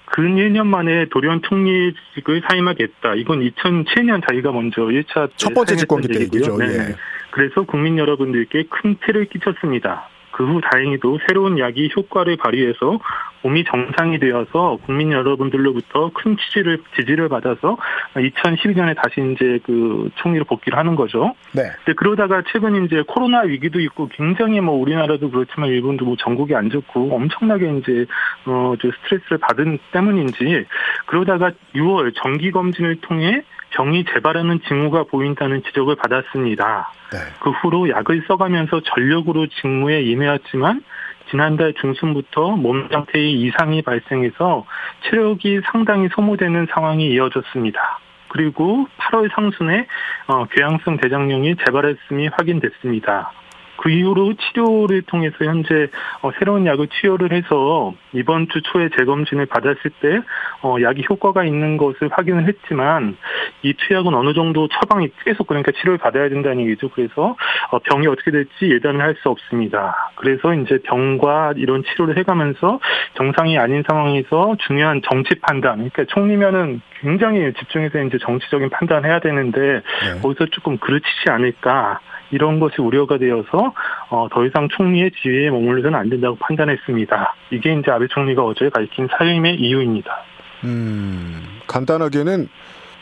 근 0.07 0.37
1년 0.37 0.67
만에 0.67 1.07
도련 1.07 1.43
총리직을 1.43 2.43
사임하겠다. 2.49 3.15
이건 3.15 3.41
2007년 3.41 4.27
자기가 4.27 4.53
먼저 4.53 4.83
1차 4.83 5.31
첫 5.37 5.53
번째 5.55 5.77
집권기 5.77 6.09
때 6.09 6.21
얘기죠. 6.21 6.57
네. 6.59 6.67
예. 6.67 6.97
그래서 7.31 7.63
국민 7.63 7.99
여러분들께 7.99 8.65
큰 8.71 8.97
피를 8.99 9.27
끼쳤습니다. 9.27 10.09
그 10.37 10.45
후 10.45 10.61
다행히도 10.61 11.19
새로운 11.27 11.59
약이 11.59 11.91
효과를 11.97 12.37
발휘해서 12.37 12.99
몸이 13.43 13.65
정상이 13.65 14.19
되어서 14.19 14.79
국민 14.85 15.11
여러분들로부터 15.13 16.11
큰 16.13 16.37
지지를 16.37 16.83
지지를 16.95 17.31
받아서 17.31 17.79
2012년에 18.15 18.97
다시 18.97 19.33
이제 19.33 19.59
그 19.65 20.11
총리로 20.17 20.45
복귀를 20.45 20.79
하는 20.79 20.95
거죠. 20.95 21.35
네. 21.53 21.63
근데 21.85 21.95
그러다가 21.95 22.43
최근 22.53 22.85
이제 22.85 23.03
코로나 23.07 23.41
위기도 23.43 23.81
있고 23.81 24.09
굉장히 24.09 24.61
뭐 24.61 24.75
우리나라도 24.75 25.31
그렇지만 25.31 25.71
일본도 25.71 26.05
뭐 26.05 26.17
전국이 26.19 26.55
안 26.55 26.69
좋고 26.69 27.15
엄청나게 27.15 27.79
이제 27.79 28.05
어저 28.45 28.91
스트레스를 28.91 29.39
받은 29.39 29.79
때문인지 29.93 30.67
그러다가 31.07 31.53
6월 31.75 32.13
정기 32.15 32.51
검진을 32.51 33.01
통해 33.01 33.43
병이 33.71 34.05
재발하는 34.13 34.61
징후가 34.67 35.05
보인다는 35.05 35.63
지적을 35.65 35.97
받았습니다. 35.97 36.93
네. 37.13 37.19
그 37.41 37.51
후로 37.51 37.91
약을 37.91 38.25
써가면서 38.29 38.81
전력으로 38.81 39.47
직무에 39.49 40.03
임해왔지만 40.03 40.83
지난달 41.31 41.75
중순부터 41.75 42.53
몸 42.53 42.89
상태에 42.91 43.29
이상이 43.29 43.83
발생해서 43.83 44.65
체력이 45.05 45.63
상당히 45.73 46.09
소모되는 46.15 46.69
상황이 46.71 47.09
이어졌습니다. 47.09 47.99
그리고 48.29 48.87
8월 48.99 49.33
상순에 49.35 49.87
어, 50.29 50.45
궤양성 50.47 50.99
대장염이 50.99 51.57
재발했음이 51.65 52.29
확인됐습니다. 52.29 53.33
그 53.77 53.91
이후로 53.91 54.35
치료를 54.35 55.03
통해서 55.03 55.37
현재 55.45 55.89
어, 56.23 56.31
새로운 56.39 56.67
약을 56.67 56.87
투여를 56.89 57.33
해서 57.33 57.93
이번 58.13 58.49
주 58.49 58.63
초에 58.63 58.89
재검진을 58.97 59.47
받았을 59.47 59.91
때 60.01 60.21
어, 60.63 60.77
약이 60.81 61.05
효과가 61.09 61.45
있는 61.45 61.77
것을 61.77 62.11
확인을 62.13 62.47
했지만 62.47 63.17
이 63.63 63.75
투약은 63.75 64.15
어느 64.15 64.33
정도 64.35 64.69
처방이 64.69 65.09
계속 65.25 65.47
그러니까 65.47 65.73
치료를 65.73 65.99
받아야 65.99 66.29
된다는 66.29 66.61
얘기죠. 66.61 66.91
그래서 66.91 67.37
어, 67.71 67.79
병이 67.81 68.07
어떻게 68.07 68.31
될지 68.31 68.71
예단을 68.71 69.01
할 69.01 69.17
수 69.23 69.31
없습니다. 69.31 70.13
그래서 70.17 70.55
이제 70.55 70.79
병과 70.85 71.55
이런 71.57 71.83
치료를 71.85 72.17
해가면서 72.19 72.81
정상이 73.15 73.59
아닌 73.59 73.83
상황에서 73.89 74.57
중요한 74.67 75.01
정치 75.09 75.35
판단, 75.41 75.77
그러니까 75.77 76.05
총리면은 76.09 76.81
굉장히 77.01 77.53
집중해서 77.55 78.03
이제 78.03 78.19
정치적인 78.19 78.71
판단해야 78.71 79.21
되는데 79.21 79.61
네. 79.61 80.21
거기서 80.23 80.47
조금 80.47 80.79
그르치지 80.79 81.31
않을까. 81.31 82.01
이런 82.31 82.59
것이 82.61 82.81
우려가 82.81 83.19
되어서 83.19 83.73
어, 84.11 84.29
더 84.31 84.45
이상 84.47 84.69
총리의 84.69 85.13
지위에 85.23 85.51
머물러서는 85.51 85.99
안 85.99 86.09
된다고 86.11 86.37
판단했습니다. 86.37 87.35
이게 87.51 87.75
이제 87.75 87.91
아베 87.91 88.07
총리가 88.09 88.45
어제 88.45 88.69
밝힌 88.71 89.09
사임의 89.17 89.57
이유입니다. 89.57 90.17
음, 90.65 91.43
간단하게는 91.67 92.49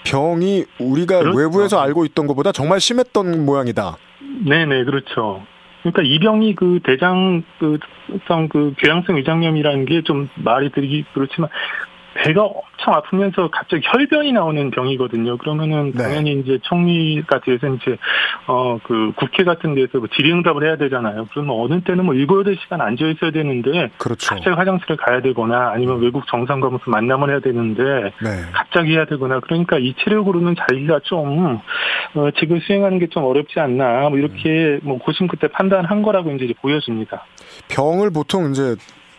병이 0.04 0.64
우리가 0.80 1.20
그렇죠. 1.20 1.38
외부에서 1.38 1.80
알고 1.80 2.04
있던 2.06 2.26
것보다 2.26 2.52
정말 2.52 2.80
심했던 2.80 3.44
모양이다. 3.46 3.96
네네 4.46 4.84
그렇죠. 4.84 5.42
그러니까 5.82 6.02
이 6.02 6.18
병이 6.18 6.54
그 6.54 6.80
대장 6.84 7.42
그성 7.58 8.48
그 8.48 8.74
궤양성 8.78 9.16
위장염이라는 9.16 9.84
게 9.86 10.02
좀 10.02 10.28
말이 10.34 10.70
들기 10.70 11.04
그렇지만 11.14 11.48
배가 12.14 12.42
엄청 12.44 12.94
아프면서 12.94 13.48
갑자기 13.50 13.82
혈변이 13.86 14.32
나오는 14.32 14.70
병이거든요. 14.70 15.38
그러면은 15.38 15.92
네. 15.92 16.02
당연히 16.02 16.32
이제 16.40 16.58
총리가 16.62 17.40
돼서 17.40 17.68
이제 17.68 17.96
어 18.46 18.78
그 18.84 19.12
국회 19.16 19.44
같은 19.44 19.74
데서 19.74 19.98
뭐 19.98 20.08
질의응답을 20.14 20.66
해야 20.66 20.76
되잖아요. 20.76 21.26
그러면 21.30 21.56
어느 21.58 21.80
때는 21.80 22.04
뭐 22.04 22.14
일곱 22.14 22.40
여덟 22.40 22.56
시간 22.56 22.80
앉아 22.80 23.06
있어야 23.06 23.30
되는데 23.30 23.90
그렇죠. 23.98 24.34
갑자기 24.34 24.54
화장실을 24.56 24.96
가야 24.96 25.22
되거나 25.22 25.70
아니면 25.72 26.00
외국 26.00 26.26
정상과 26.26 26.68
무슨 26.68 26.90
만남을 26.90 27.30
해야 27.30 27.40
되는데 27.40 27.82
네. 28.22 28.30
갑자기 28.52 28.92
해야 28.94 29.06
되거나 29.06 29.40
그러니까 29.40 29.78
이 29.78 29.94
체력으로는 30.04 30.56
자기가 30.56 31.00
좀 31.04 31.60
어, 32.14 32.30
직을 32.38 32.60
수행하는 32.66 32.98
게 32.98 33.06
좀 33.14 33.24
어렵지 33.24 33.60
않나 33.60 34.08
뭐 34.08 34.18
이렇게 34.18 34.80
뭐 34.82 34.98
고심 34.98 35.28
끝에 35.28 35.48
판단한 35.52 36.02
거라고 36.02 36.32
이제 36.32 36.52
보여집니다. 36.60 37.24
병을 37.68 38.10
보통 38.10 38.50
이제 38.50 38.74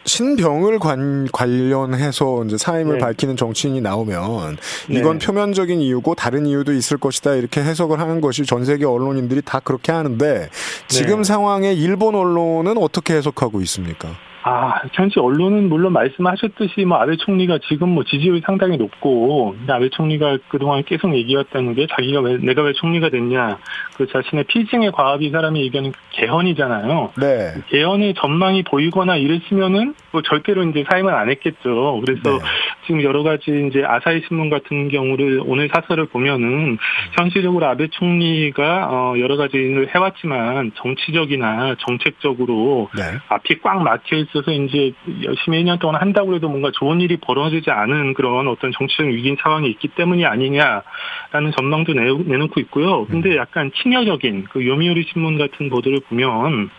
신병을 0.06 0.80
관, 0.80 1.28
관련해서 1.32 2.46
이제 2.46 2.58
사임을 2.58 2.94
네. 2.94 3.00
밝히는 3.00 3.36
정치인이 3.36 3.82
나오면 3.82 4.58
이건 4.90 5.20
네. 5.20 5.26
표면적인 5.26 5.82
이유고 5.82 6.16
다른 6.16 6.46
이유도 6.46 6.74
있을 6.74 6.98
것이다 6.98 7.36
이렇게 7.36 7.62
해석을 7.62 8.00
하는 8.00 8.22
것이 8.22 8.46
전 8.46 8.66
세계 8.66 8.86
언론인들이 8.86 9.42
다 9.44 9.60
그렇게 9.60 9.92
하는데 9.92 10.50
지금 10.88 11.18
네. 11.18 11.24
상황에 11.24 11.74
일본 11.74 12.16
언론은 12.16 12.78
어떻게 12.78 13.16
해석하고 13.16 13.62
있습니까? 13.62 14.16
아, 14.48 14.80
현지 14.94 15.20
언론은 15.20 15.70
물론 15.70 15.92
말씀하셨듯이 15.94 16.86
뭐 16.86 17.00
아베 17.00 17.16
총리가 17.18 17.58
지금 17.68 17.90
뭐 17.90 18.04
지지율이 18.04 18.44
상당히 18.46 18.78
높고 18.78 19.56
아베 19.68 19.90
총리가 19.90 20.38
그동안 20.50 20.84
계속 20.84 21.16
얘기했다는 21.16 21.74
게 21.74 21.88
자기가 21.88 22.20
왜 22.22 22.38
내가 22.38 22.62
왜 22.62 22.74
총리가 22.74 23.10
됐냐 23.10 23.58
그 23.98 24.06
자신의 24.06 24.44
필증의 24.44 24.92
과업이 24.92 25.32
사람이 25.32 25.60
얘기하는 25.64 25.94
개헌이잖아요. 26.12 27.14
네. 27.18 27.54
개헌의 27.70 28.14
전망이 28.20 28.62
보이거나 28.62 29.16
이랬으면은 29.16 29.96
뭐 30.12 30.22
절대로 30.22 30.64
이제 30.64 30.86
사임을 30.92 31.12
안 31.12 31.32
했겠죠. 31.32 32.00
그래서 32.06 32.38
네. 32.38 32.46
지금 32.86 33.02
여러 33.02 33.24
가지 33.24 33.68
이제 33.68 33.84
아사히 33.84 34.22
신문 34.28 34.52
같은 34.52 34.90
경우를 34.90 35.42
오늘 35.44 35.70
사설을 35.74 36.06
보면은 36.06 36.78
현실적으로 37.18 37.66
아베 37.66 37.88
총리가 37.88 38.90
어 38.92 39.16
여러 39.18 39.38
가지 39.38 39.58
일을 39.58 39.90
해왔지만 39.96 40.74
정치적이나 40.76 41.78
정책적으로 41.80 42.90
네. 42.96 43.02
앞이 43.30 43.62
꽉 43.64 43.82
막혀 43.82 44.18
있 44.18 44.35
있어서 44.36 44.52
이제 44.52 44.92
열심히 45.24 45.64
1년 45.64 45.80
동안 45.80 46.02
한다고 46.02 46.36
해도 46.36 46.50
뭔가 46.50 46.72
좋은 46.72 47.00
일이 47.00 47.18
벌어지지 47.18 47.72
않은 47.72 48.14
그런 48.14 48.48
어떤 48.48 48.72
정치적 48.74 49.08
위기인 49.08 49.38
상황이 49.42 49.70
있기 49.70 49.90
때문이 49.90 50.26
아니냐라는 50.26 51.52
전망도 51.56 51.94
내놓고 51.94 52.60
있고요. 52.62 53.06
근데 53.06 53.32
음. 53.32 53.38
약간 53.38 53.72
친여적인 53.82 54.48
그 54.52 54.66
요미우리 54.66 55.06
신문 55.12 55.38
같은 55.38 55.70
보도를 55.70 56.02
보면 56.10 56.70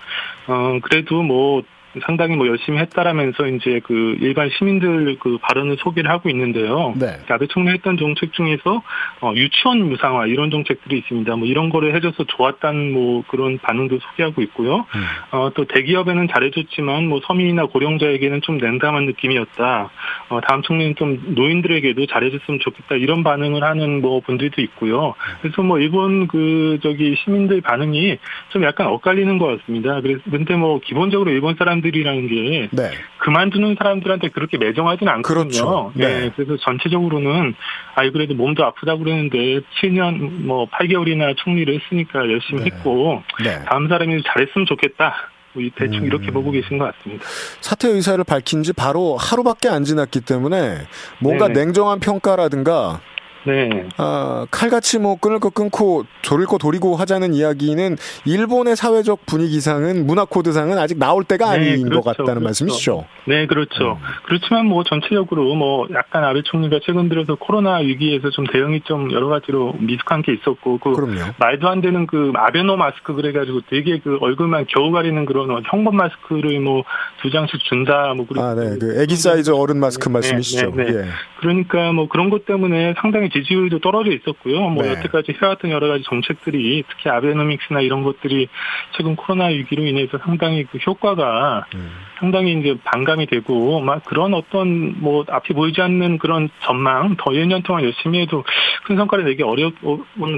어 0.48 0.78
그래도 0.82 1.22
뭐 1.22 1.62
상당히 2.04 2.36
뭐 2.36 2.46
열심히 2.46 2.78
했다라면서 2.78 3.46
이제 3.48 3.80
그 3.84 4.16
일반 4.20 4.50
시민들 4.50 5.16
그 5.20 5.38
발언을 5.42 5.76
소개를 5.78 6.10
하고 6.10 6.28
있는데요. 6.30 6.94
네. 6.96 7.06
아베 7.28 7.46
총리 7.46 7.70
했던 7.70 7.96
정책 7.96 8.32
중에서 8.32 8.82
어, 9.20 9.32
유치원 9.34 9.88
무상화 9.88 10.26
이런 10.26 10.50
정책들이 10.50 10.98
있습니다. 10.98 11.36
뭐 11.36 11.46
이런 11.46 11.70
거를 11.70 11.94
해줘서 11.94 12.24
좋았다는 12.24 12.92
뭐 12.92 13.22
그런 13.28 13.58
반응도 13.58 13.98
소개하고 13.98 14.42
있고요. 14.42 14.86
음. 14.94 15.04
어, 15.32 15.50
또 15.54 15.64
대기업에는 15.64 16.28
잘해줬지만 16.28 17.08
뭐 17.08 17.20
서민이나 17.26 17.66
고령자에게는 17.66 18.42
좀 18.42 18.58
냉담한 18.58 19.06
느낌이었다. 19.06 19.90
어, 20.28 20.40
다음 20.40 20.62
총리는 20.62 20.96
좀 20.96 21.20
노인들에게도 21.34 22.06
잘해줬으면 22.06 22.60
좋겠다 22.60 22.96
이런 22.96 23.22
반응을 23.22 23.62
하는 23.62 24.00
뭐 24.00 24.20
분들도 24.20 24.60
있고요. 24.62 25.14
그래서 25.40 25.62
뭐 25.62 25.78
일본 25.78 26.26
그 26.26 26.78
저기 26.82 27.16
시민들 27.24 27.60
반응이 27.60 28.18
좀 28.50 28.64
약간 28.64 28.88
엇갈리는 28.88 29.38
것 29.38 29.58
같습니다. 29.58 30.00
그래서 30.00 30.20
근데 30.30 30.56
뭐 30.56 30.80
기본적으로 30.80 31.30
일본 31.30 31.54
사람들 31.56 31.85
사람들이라는 31.86 32.28
게 32.28 32.68
네. 32.72 32.90
그만두는 33.18 33.76
사람들한테 33.78 34.30
그렇게 34.30 34.58
매정하지는 34.58 35.12
않거든요. 35.14 35.44
그렇죠. 35.44 35.92
네. 35.94 36.06
네. 36.06 36.30
그래서 36.34 36.56
전체적으로는 36.62 37.54
아이 37.94 38.10
그래도 38.10 38.34
몸도 38.34 38.64
아프다 38.64 38.96
그러는데 38.96 39.60
7년 39.80 40.44
뭐 40.44 40.68
8개월이나 40.70 41.36
총리를 41.36 41.72
했으니까 41.80 42.20
열심히 42.20 42.64
네. 42.64 42.70
했고 42.70 43.22
네. 43.42 43.64
다음 43.66 43.88
사람이 43.88 44.22
잘했으면 44.26 44.66
좋겠다. 44.66 45.30
뭐 45.52 45.62
대충 45.76 46.00
음. 46.00 46.06
이렇게 46.06 46.30
보고 46.30 46.50
계신 46.50 46.78
것 46.78 46.92
같습니다. 46.96 47.24
사퇴 47.60 47.88
의사를 47.88 48.22
밝힌 48.24 48.62
지 48.62 48.72
바로 48.72 49.16
하루밖에 49.16 49.68
안 49.68 49.84
지났기 49.84 50.20
때문에 50.20 50.86
뭔가 51.20 51.48
네네. 51.48 51.64
냉정한 51.64 52.00
평가라든가 52.00 53.00
네. 53.46 53.88
아, 53.96 54.46
칼같이 54.50 54.98
뭐 54.98 55.16
끊을 55.16 55.38
거 55.38 55.50
끊고 55.50 56.04
조릴 56.22 56.46
거 56.46 56.58
도리고 56.58 56.96
하자는 56.96 57.34
이야기는 57.34 57.96
일본의 58.24 58.76
사회적 58.76 59.26
분위기상은 59.26 60.06
문화 60.06 60.24
코드상은 60.24 60.78
아직 60.78 60.98
나올 60.98 61.24
때가 61.24 61.56
네, 61.56 61.72
아닌 61.72 61.84
그렇죠, 61.84 62.00
것 62.00 62.10
같다는 62.10 62.40
그렇죠. 62.40 62.44
말씀이시죠. 62.44 63.04
네, 63.26 63.46
그렇죠. 63.46 63.98
음. 64.00 64.06
그렇지만 64.26 64.66
뭐 64.66 64.84
전체적으로 64.84 65.54
뭐 65.54 65.86
약간 65.94 66.24
아베 66.24 66.42
총리가 66.42 66.80
최근 66.84 67.08
들어서 67.08 67.34
코로나 67.36 67.76
위기에서 67.78 68.30
좀 68.30 68.46
대응이 68.46 68.82
좀 68.82 69.12
여러 69.12 69.28
가지로 69.28 69.74
미숙한 69.78 70.22
게 70.22 70.32
있었고 70.34 70.78
그 70.78 70.92
그럼요. 70.92 71.32
말도 71.38 71.68
안 71.68 71.80
되는 71.80 72.06
그 72.06 72.32
아베노 72.34 72.76
마스크 72.76 73.14
그래가지고 73.14 73.62
되게 73.70 73.98
그 74.00 74.18
얼굴만 74.20 74.66
겨우 74.68 74.90
가리는 74.90 75.24
그런 75.24 75.62
형범 75.70 75.96
마스크를 75.96 76.60
뭐 76.60 76.82
두 77.22 77.30
장씩 77.30 77.60
준다 77.64 78.14
뭐 78.14 78.26
그리고 78.28 78.44
아, 78.44 78.54
네. 78.54 78.76
그 78.78 79.00
애기 79.00 79.16
사이즈 79.16 79.50
어른 79.50 79.78
마스크 79.78 80.08
네, 80.08 80.12
말씀이시죠. 80.12 80.70
네, 80.76 80.84
네. 80.84 80.94
예. 81.00 81.04
그러니까 81.40 81.92
뭐 81.92 82.08
그런 82.08 82.30
것 82.30 82.46
때문에 82.46 82.94
상당히 83.00 83.28
지지율도 83.42 83.80
떨어져 83.80 84.12
있었고요. 84.12 84.68
뭐 84.70 84.82
네. 84.82 84.90
여태까지 84.92 85.34
해왔던 85.40 85.70
여러 85.70 85.88
가지 85.88 86.04
정책들이 86.04 86.84
특히 86.88 87.10
아베노믹스나 87.10 87.82
이런 87.82 88.02
것들이 88.02 88.48
최근 88.96 89.16
코로나 89.16 89.46
위기로 89.46 89.84
인해서 89.84 90.18
상당히 90.18 90.64
그 90.64 90.78
효과가 90.78 91.66
음. 91.74 91.90
상당히 92.18 92.58
이제 92.58 92.76
반감이 92.84 93.26
되고 93.26 93.80
막 93.80 94.04
그런 94.04 94.32
어떤 94.32 95.00
뭐 95.00 95.24
앞이 95.28 95.52
보이지 95.52 95.80
않는 95.82 96.18
그런 96.18 96.48
전망 96.62 97.16
더 97.16 97.30
1년 97.30 97.62
동안 97.62 97.84
열심히 97.84 98.20
해도 98.20 98.44
큰 98.84 98.96
성과를 98.96 99.24
내기 99.26 99.42
어려운 99.42 99.74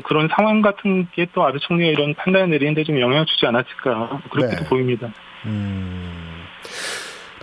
그런 0.04 0.28
상황 0.28 0.62
같은 0.62 1.06
게 1.14 1.28
또 1.32 1.44
아베 1.44 1.58
총리가 1.58 1.90
이런 1.90 2.14
판단을 2.14 2.50
내리는데 2.50 2.84
좀 2.84 2.98
영향을 2.98 3.26
주지 3.26 3.46
않았을까 3.46 4.22
그렇게도 4.30 4.62
네. 4.62 4.68
보입니다. 4.68 5.08
음. 5.46 6.07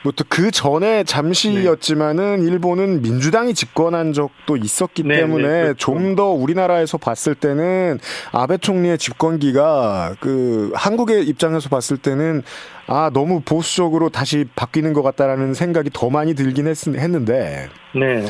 뭐또 0.06 0.24
그 0.30 0.52
전에 0.52 1.04
잠시였지만은 1.04 2.38
네. 2.42 2.46
일본은 2.46 3.02
민주당이 3.02 3.56
집권한 3.56 4.14
적도 4.14 4.56
있었기 4.56 5.04
네, 5.04 5.18
때문에 5.18 5.48
네, 5.48 5.62
그렇죠. 5.64 5.76
좀더 5.78 6.28
우리나라에서 6.30 7.00
봤을 7.00 7.34
때는 7.34 8.00
아베 8.32 8.58
총리의 8.58 9.00
집권기가 9.00 10.16
그 10.20 10.72
한국의 10.76 11.26
입장에서 11.28 11.70
봤을 11.70 11.98
때는 11.98 12.44
아 12.86 13.10
너무 13.12 13.42
보수적으로 13.42 14.10
다시 14.10 14.46
바뀌는 14.56 14.94
것 14.94 15.02
같다라는 15.02 15.56
생각이 15.56 15.90
더 15.92 16.12
많이 16.12 16.36
들긴 16.36 16.68
했, 16.68 16.88
했는데. 16.88 17.70
네. 17.96 18.24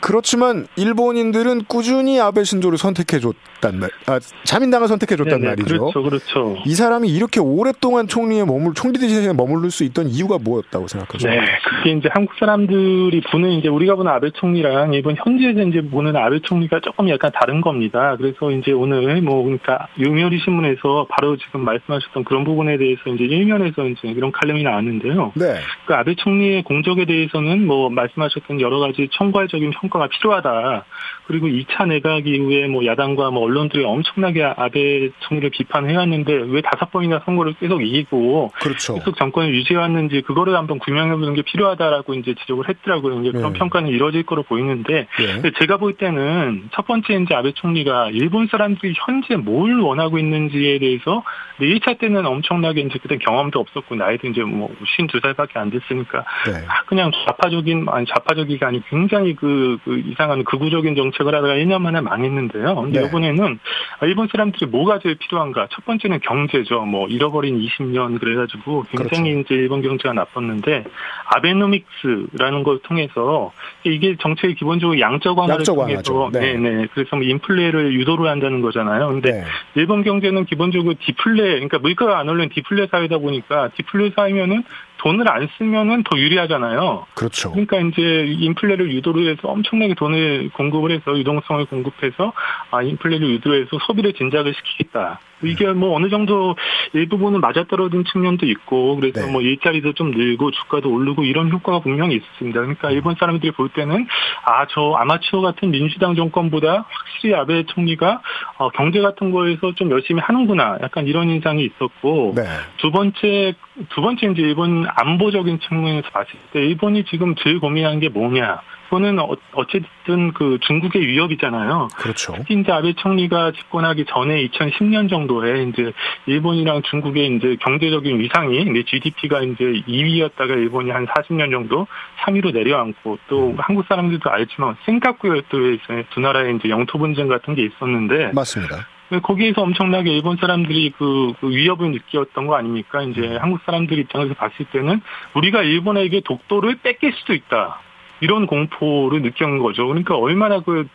그렇지만 0.00 0.66
일본인들은 0.76 1.64
꾸준히 1.64 2.18
아베 2.20 2.42
신조를 2.44 2.78
선택해줬단 2.78 3.78
말, 3.78 3.90
아, 4.06 4.18
자민당을 4.44 4.88
선택해줬단 4.88 5.40
네네, 5.40 5.50
말이죠. 5.50 5.92
그렇죠, 5.92 6.02
그렇죠. 6.02 6.56
이 6.64 6.74
사람이 6.74 7.08
이렇게 7.08 7.38
오랫동안 7.40 8.08
총리에 8.08 8.44
머물, 8.44 8.74
총리 8.74 8.98
대신에 8.98 9.32
머무를 9.32 9.70
수 9.70 9.84
있던 9.84 10.08
이유가 10.08 10.38
뭐였다고 10.38 10.88
생각하세요? 10.88 11.30
네, 11.30 11.46
이게 11.80 11.92
이제 11.92 12.08
한국 12.12 12.34
사람들이 12.38 13.20
보는 13.30 13.50
이제 13.50 13.68
우리가 13.68 13.94
보는 13.96 14.10
아베 14.10 14.30
총리랑 14.30 14.94
일본 14.94 15.16
현지에서 15.16 15.60
이제 15.62 15.82
보는 15.82 16.16
아베 16.16 16.40
총리가 16.40 16.80
조금 16.80 17.08
약간 17.10 17.30
다른 17.34 17.60
겁니다. 17.60 18.16
그래서 18.16 18.50
이제 18.50 18.72
오늘 18.72 19.20
뭐 19.20 19.42
그러니까 19.44 19.88
요미우리 20.00 20.40
신문에서 20.40 21.06
바로 21.10 21.36
지금 21.36 21.64
말씀하셨던 21.64 22.24
그런 22.24 22.44
부분에 22.44 22.78
대해서 22.78 23.02
이제 23.08 23.24
일면에서 23.24 23.86
이제 23.86 24.08
이런 24.08 24.32
칼럼이 24.32 24.62
나왔는데요. 24.62 25.32
네. 25.34 25.56
그 25.86 25.94
아베 25.94 26.14
총리의 26.14 26.62
공적에 26.62 27.04
대해서는 27.04 27.66
뭐 27.66 27.90
말씀하셨던 27.90 28.60
여러 28.62 28.78
가지 28.78 29.08
총괄적인 29.12 29.72
평 29.72 29.89
가가 29.90 30.06
필요하다. 30.08 30.84
그리고 31.30 31.46
2차 31.46 31.86
내각 31.86 32.26
이후에 32.26 32.66
뭐 32.66 32.84
야당과 32.84 33.30
뭐 33.30 33.44
언론들이 33.44 33.84
엄청나게 33.84 34.42
아베 34.42 35.10
총리를 35.20 35.50
비판해왔는데 35.50 36.32
왜 36.48 36.60
다섯 36.60 36.90
번이나 36.90 37.22
선거를 37.24 37.54
계속 37.60 37.86
이기고 37.86 38.50
그렇죠. 38.60 38.94
계속 38.94 39.16
정권을 39.16 39.54
유지해왔는지 39.54 40.22
그거를 40.22 40.56
한번 40.56 40.80
규명해보는 40.80 41.34
게 41.34 41.42
필요하다라고 41.42 42.14
이제 42.14 42.34
지적을 42.34 42.68
했더라고요. 42.68 43.20
이제 43.20 43.30
그런 43.30 43.52
네. 43.52 43.58
평가는 43.60 43.88
이루어질 43.88 44.24
거로 44.24 44.42
보이는데 44.42 45.06
예. 45.20 45.26
근데 45.34 45.52
제가 45.60 45.76
볼 45.76 45.92
때는 45.92 46.68
첫 46.72 46.88
번째 46.88 47.14
이제 47.14 47.32
아베 47.32 47.52
총리가 47.52 48.10
일본 48.10 48.48
사람들이 48.48 48.94
현재 48.96 49.36
뭘 49.36 49.78
원하고 49.78 50.18
있는지에 50.18 50.80
대해서 50.80 51.22
1차 51.60 52.00
때는 52.00 52.26
엄청나게 52.26 52.80
이제 52.80 52.98
그때 53.00 53.18
경험도 53.18 53.60
없었고 53.60 53.94
나이도 53.94 54.26
이제 54.26 54.42
뭐 54.42 54.74
52살밖에 54.82 55.58
안 55.58 55.70
됐으니까 55.70 56.24
네. 56.46 56.64
아, 56.66 56.82
그냥 56.86 57.12
좌파적인 57.12 57.86
아니 57.88 58.06
좌파적이가 58.06 58.66
아니 58.66 58.82
굉장히 58.88 59.36
그, 59.36 59.78
그 59.84 60.02
이상한 60.06 60.42
극우적인 60.42 60.96
정책 60.96 61.19
을 61.28 61.34
하다가 61.34 61.54
1년 61.54 61.80
만에 61.80 62.00
망했는데요. 62.00 62.74
근데 62.76 63.00
네. 63.00 63.06
이번에는 63.06 63.58
일본 64.02 64.28
사람들이 64.28 64.66
뭐가 64.66 64.98
제일 64.98 65.16
필요한가? 65.16 65.68
첫 65.70 65.84
번째는 65.84 66.20
경제죠. 66.20 66.80
뭐 66.82 67.08
잃어버린 67.08 67.60
20년 67.60 68.18
그래가지고 68.18 68.84
굉장히 68.90 69.32
그렇죠. 69.32 69.40
이제 69.40 69.54
일본 69.54 69.82
경제가 69.82 70.14
나빴는데 70.14 70.84
아베노믹스라는 71.26 72.62
걸 72.62 72.78
통해서 72.82 73.52
이게 73.84 74.16
정책이 74.16 74.54
기본적으로 74.54 74.98
양적 74.98 75.38
완화를 75.38 75.60
양적 75.60 75.76
통해서. 75.76 76.30
네. 76.32 76.54
네네 76.54 76.88
그래서 76.94 77.16
뭐 77.16 77.24
인플레를 77.24 77.94
유도를 77.94 78.28
한다는 78.28 78.62
거잖아요. 78.62 79.08
근데 79.08 79.32
네. 79.32 79.44
일본 79.74 80.02
경제는 80.02 80.46
기본적으로 80.46 80.94
디플레, 80.98 81.42
그러니까 81.42 81.78
물가가 81.78 82.18
안 82.18 82.28
오르는 82.28 82.48
디플레 82.50 82.88
사회다 82.90 83.18
보니까 83.18 83.68
디플레 83.76 84.12
사회면은 84.16 84.64
돈을 85.00 85.30
안 85.30 85.48
쓰면은 85.56 86.02
더 86.04 86.18
유리하잖아요. 86.18 87.06
그렇죠. 87.14 87.50
그러니까 87.52 87.78
이제 87.80 88.26
인플레를 88.38 88.92
유도를 88.92 89.30
해서 89.30 89.48
엄청나게 89.48 89.94
돈을 89.94 90.50
공급을 90.52 90.90
해서 90.90 91.18
유동성을 91.18 91.64
공급해서 91.66 92.32
아 92.70 92.82
인플레를 92.82 93.26
유도해서 93.30 93.78
소비를 93.90 94.12
진작을 94.12 94.54
시키겠다. 94.54 95.20
이게 95.42 95.66
뭐 95.72 95.94
어느 95.96 96.08
정도 96.08 96.56
일부분은 96.92 97.40
맞아떨어진 97.40 98.04
측면도 98.04 98.46
있고 98.46 98.96
그래서 98.96 99.24
네. 99.26 99.32
뭐 99.32 99.40
일자리도 99.42 99.92
좀 99.94 100.10
늘고 100.10 100.50
주가도 100.50 100.90
오르고 100.92 101.24
이런 101.24 101.50
효과가 101.50 101.80
분명히 101.80 102.16
있습니다. 102.16 102.60
그러니까 102.60 102.90
일본 102.90 103.14
사람들이 103.18 103.52
볼 103.52 103.68
때는 103.70 104.06
아 104.44 104.66
저 104.70 104.92
아마추어 104.98 105.40
같은 105.40 105.70
민주당 105.70 106.14
정권보다 106.14 106.84
확실히 106.88 107.34
아베 107.34 107.64
총리가 107.64 108.20
어, 108.58 108.68
경제 108.70 109.00
같은 109.00 109.30
거에서 109.32 109.74
좀 109.74 109.90
열심히 109.90 110.20
하는구나. 110.20 110.78
약간 110.82 111.06
이런 111.06 111.28
인상이 111.30 111.64
있었고 111.64 112.34
네. 112.36 112.42
두 112.78 112.90
번째 112.90 113.54
두 113.88 114.00
번째 114.00 114.26
이제 114.28 114.42
일본 114.42 114.86
안보적인 114.94 115.58
측면에서 115.60 116.08
봤을 116.10 116.32
때 116.52 116.60
일본이 116.60 117.04
지금 117.04 117.34
제일 117.36 117.58
고민한 117.58 117.98
게 118.00 118.08
뭐냐? 118.08 118.60
그거는 118.90 119.20
어- 119.20 119.36
어쨌든 119.52 120.32
그 120.32 120.58
중국의 120.62 121.06
위협이잖아요. 121.06 121.88
그렇죠. 121.96 122.32
특히 122.36 122.58
이제 122.60 122.72
아베 122.72 122.92
총리가 122.94 123.52
집권하기 123.52 124.04
전에 124.06 124.48
2010년 124.48 125.08
정도 125.08 125.29
에 125.46 125.62
이제 125.64 125.92
일본이랑 126.26 126.82
중국의 126.82 127.36
이제 127.36 127.56
경제적인 127.60 128.18
위상이 128.18 128.62
이제 128.62 128.82
GDP가 128.86 129.42
이제 129.42 129.64
2위였다가 129.86 130.50
일본이 130.50 130.90
한 130.90 131.06
40년 131.06 131.50
정도 131.50 131.86
3위로 132.20 132.52
내려앉고 132.52 133.18
또 133.28 133.54
한국 133.58 133.86
사람들도 133.86 134.28
알지만 134.28 134.76
센카쿠요토에 134.84 135.78
두 136.10 136.20
나라의 136.20 136.56
이제 136.56 136.68
영토 136.68 136.98
분쟁 136.98 137.28
같은 137.28 137.54
게 137.54 137.64
있었는데 137.64 138.32
맞습니다. 138.34 138.86
거기에서 139.22 139.62
엄청나게 139.62 140.10
일본 140.12 140.36
사람들이 140.36 140.92
그, 140.96 141.32
그 141.40 141.50
위협을 141.50 141.90
느꼈던 141.90 142.46
거 142.46 142.54
아닙니까? 142.54 143.02
이제 143.02 143.36
한국 143.40 143.60
사람들 143.66 143.98
입장에서 143.98 144.34
봤을 144.34 144.66
때는 144.66 145.00
우리가 145.34 145.62
일본에게 145.62 146.20
독도를 146.24 146.76
뺏길 146.76 147.12
수도 147.14 147.34
있다. 147.34 147.80
이런 148.20 148.46
공포를 148.46 149.22
느낀 149.22 149.58
거죠. 149.58 149.86
그러니까 149.86 150.16
얼마나 150.16 150.60
그 150.60 150.86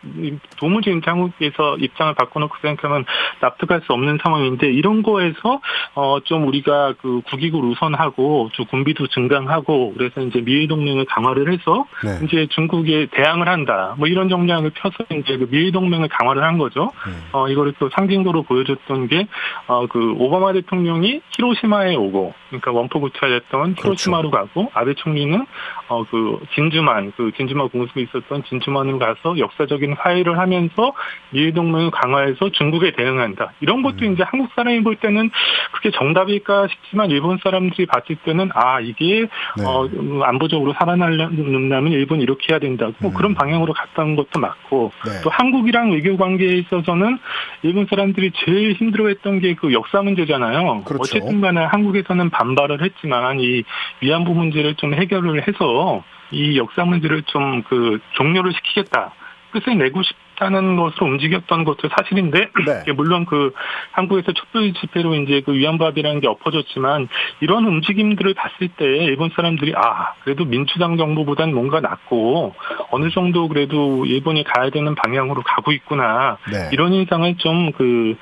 도무지 0.58 0.90
한국에서 1.04 1.76
입장을 1.78 2.14
바꿔놓고 2.14 2.54
생각하면 2.62 3.04
납득할 3.40 3.82
수 3.82 3.92
없는 3.92 4.18
상황인데 4.22 4.72
이런 4.72 5.02
거에서 5.02 5.60
어 5.94 6.16
좀 6.24 6.48
우리가 6.48 6.94
그 7.00 7.20
국익을 7.28 7.60
우선하고 7.60 8.50
좀 8.52 8.66
군비도 8.66 9.06
증강하고 9.08 9.94
그래서 9.96 10.20
이제 10.22 10.40
미일 10.40 10.66
동맹을 10.66 11.04
강화를 11.04 11.52
해서 11.52 11.86
네. 12.02 12.24
이제 12.24 12.46
중국에 12.50 13.06
대항을 13.12 13.48
한다. 13.48 13.94
뭐 13.98 14.08
이런 14.08 14.28
정략을 14.28 14.70
펴서 14.70 14.96
이제 15.10 15.36
그 15.36 15.48
미일 15.50 15.72
동맹을 15.72 16.08
강화를 16.08 16.42
한 16.42 16.58
거죠. 16.58 16.92
음. 17.06 17.22
어 17.32 17.48
이거를 17.48 17.74
또 17.78 17.88
상징도로 17.90 18.42
보여줬던 18.44 19.08
게 19.08 19.26
어 19.68 19.86
그 19.88 20.14
오바마 20.18 20.52
대통령이 20.54 21.20
히로시마에 21.30 21.94
오고 21.96 22.34
그러니까 22.48 22.72
원포 22.72 23.00
구차였던 23.00 23.74
그렇죠. 23.74 23.82
히로시마로 23.88 24.30
가고 24.30 24.70
아베 24.74 24.94
총리는 24.94 25.46
어 25.88 26.04
그 26.10 26.38
진주만 26.54 27.12
그 27.16 27.32
진주만 27.36 27.68
공습에 27.70 28.02
있었던 28.02 28.44
진주만으로 28.44 28.98
가서 28.98 29.38
역사적인 29.38 29.94
화해를 29.94 30.38
하면서 30.38 30.92
미일 31.30 31.52
동맹을 31.52 31.90
강화해서 31.90 32.50
중국에 32.50 32.92
대응한다. 32.92 33.52
이런 33.60 33.82
것도 33.82 34.04
음. 34.06 34.12
이제 34.12 34.22
한국 34.22 34.50
사람이 34.54 34.82
볼 34.82 34.96
때는 34.96 35.30
그게 35.72 35.90
정답일까 35.90 36.68
싶지만 36.68 37.10
일본 37.10 37.38
사람들이 37.42 37.86
봤을 37.86 38.16
때는 38.16 38.50
아 38.54 38.80
이게 38.80 39.26
네. 39.56 39.64
어, 39.64 39.86
음, 39.86 40.22
안보적으로 40.22 40.74
살아나려면 40.74 41.92
일본이 41.92 42.22
이렇게 42.22 42.52
해야 42.52 42.60
된다. 42.60 42.90
뭐 43.00 43.10
음. 43.10 43.14
그런 43.14 43.34
방향으로 43.34 43.72
갔다는 43.72 44.14
것도 44.16 44.38
맞고 44.38 44.92
네. 45.04 45.10
또 45.24 45.30
한국이랑 45.30 45.90
외교 45.92 46.16
관계에 46.16 46.54
있어서는 46.58 47.18
일본 47.62 47.86
사람들이 47.86 48.30
제일 48.44 48.74
힘들어했던 48.74 49.40
게 49.40 49.56
그 49.56 49.72
역사 49.72 50.02
문제잖아요. 50.02 50.82
그렇죠. 50.84 51.02
어쨌든 51.02 51.40
간에 51.40 51.64
한국에서는 51.64 52.30
반발을 52.30 52.82
했지만 52.82 53.40
이 53.40 53.64
위안부 54.00 54.32
문제를 54.32 54.74
좀 54.76 54.94
해결을 54.94 55.46
해서 55.48 56.04
이 56.30 56.56
역사 56.58 56.84
문제를 56.84 57.22
좀 57.24 57.62
그 57.68 57.98
종료를 58.12 58.52
시키겠다. 58.52 59.12
뜻을 59.52 59.78
내고 59.78 60.02
싶 60.02 60.16
다는 60.36 60.76
것으로 60.76 61.06
움직였던 61.06 61.64
것도 61.64 61.88
사실인데 61.96 62.38
네. 62.66 62.92
물론 62.94 63.24
그 63.24 63.52
한국에서 63.92 64.32
촛불 64.32 64.72
집회로 64.74 65.14
이제 65.16 65.42
그 65.44 65.54
위안부합의라는 65.54 66.20
게 66.20 66.28
엎어졌지만 66.28 67.08
이런 67.40 67.64
움직임들을 67.66 68.34
봤을 68.34 68.68
때 68.68 68.84
일본 68.84 69.30
사람들이 69.34 69.72
아 69.76 70.12
그래도 70.24 70.44
민주당 70.44 70.96
정부보단 70.96 71.54
뭔가 71.54 71.80
낫고 71.80 72.54
어느 72.90 73.10
정도 73.10 73.48
그래도 73.48 74.04
일본이 74.06 74.44
가야 74.44 74.70
되는 74.70 74.94
방향으로 74.94 75.42
가고 75.42 75.72
있구나 75.72 76.38
네. 76.50 76.68
이런 76.72 76.92
인상을 76.92 77.36
좀 77.38 77.56
그 77.76 78.16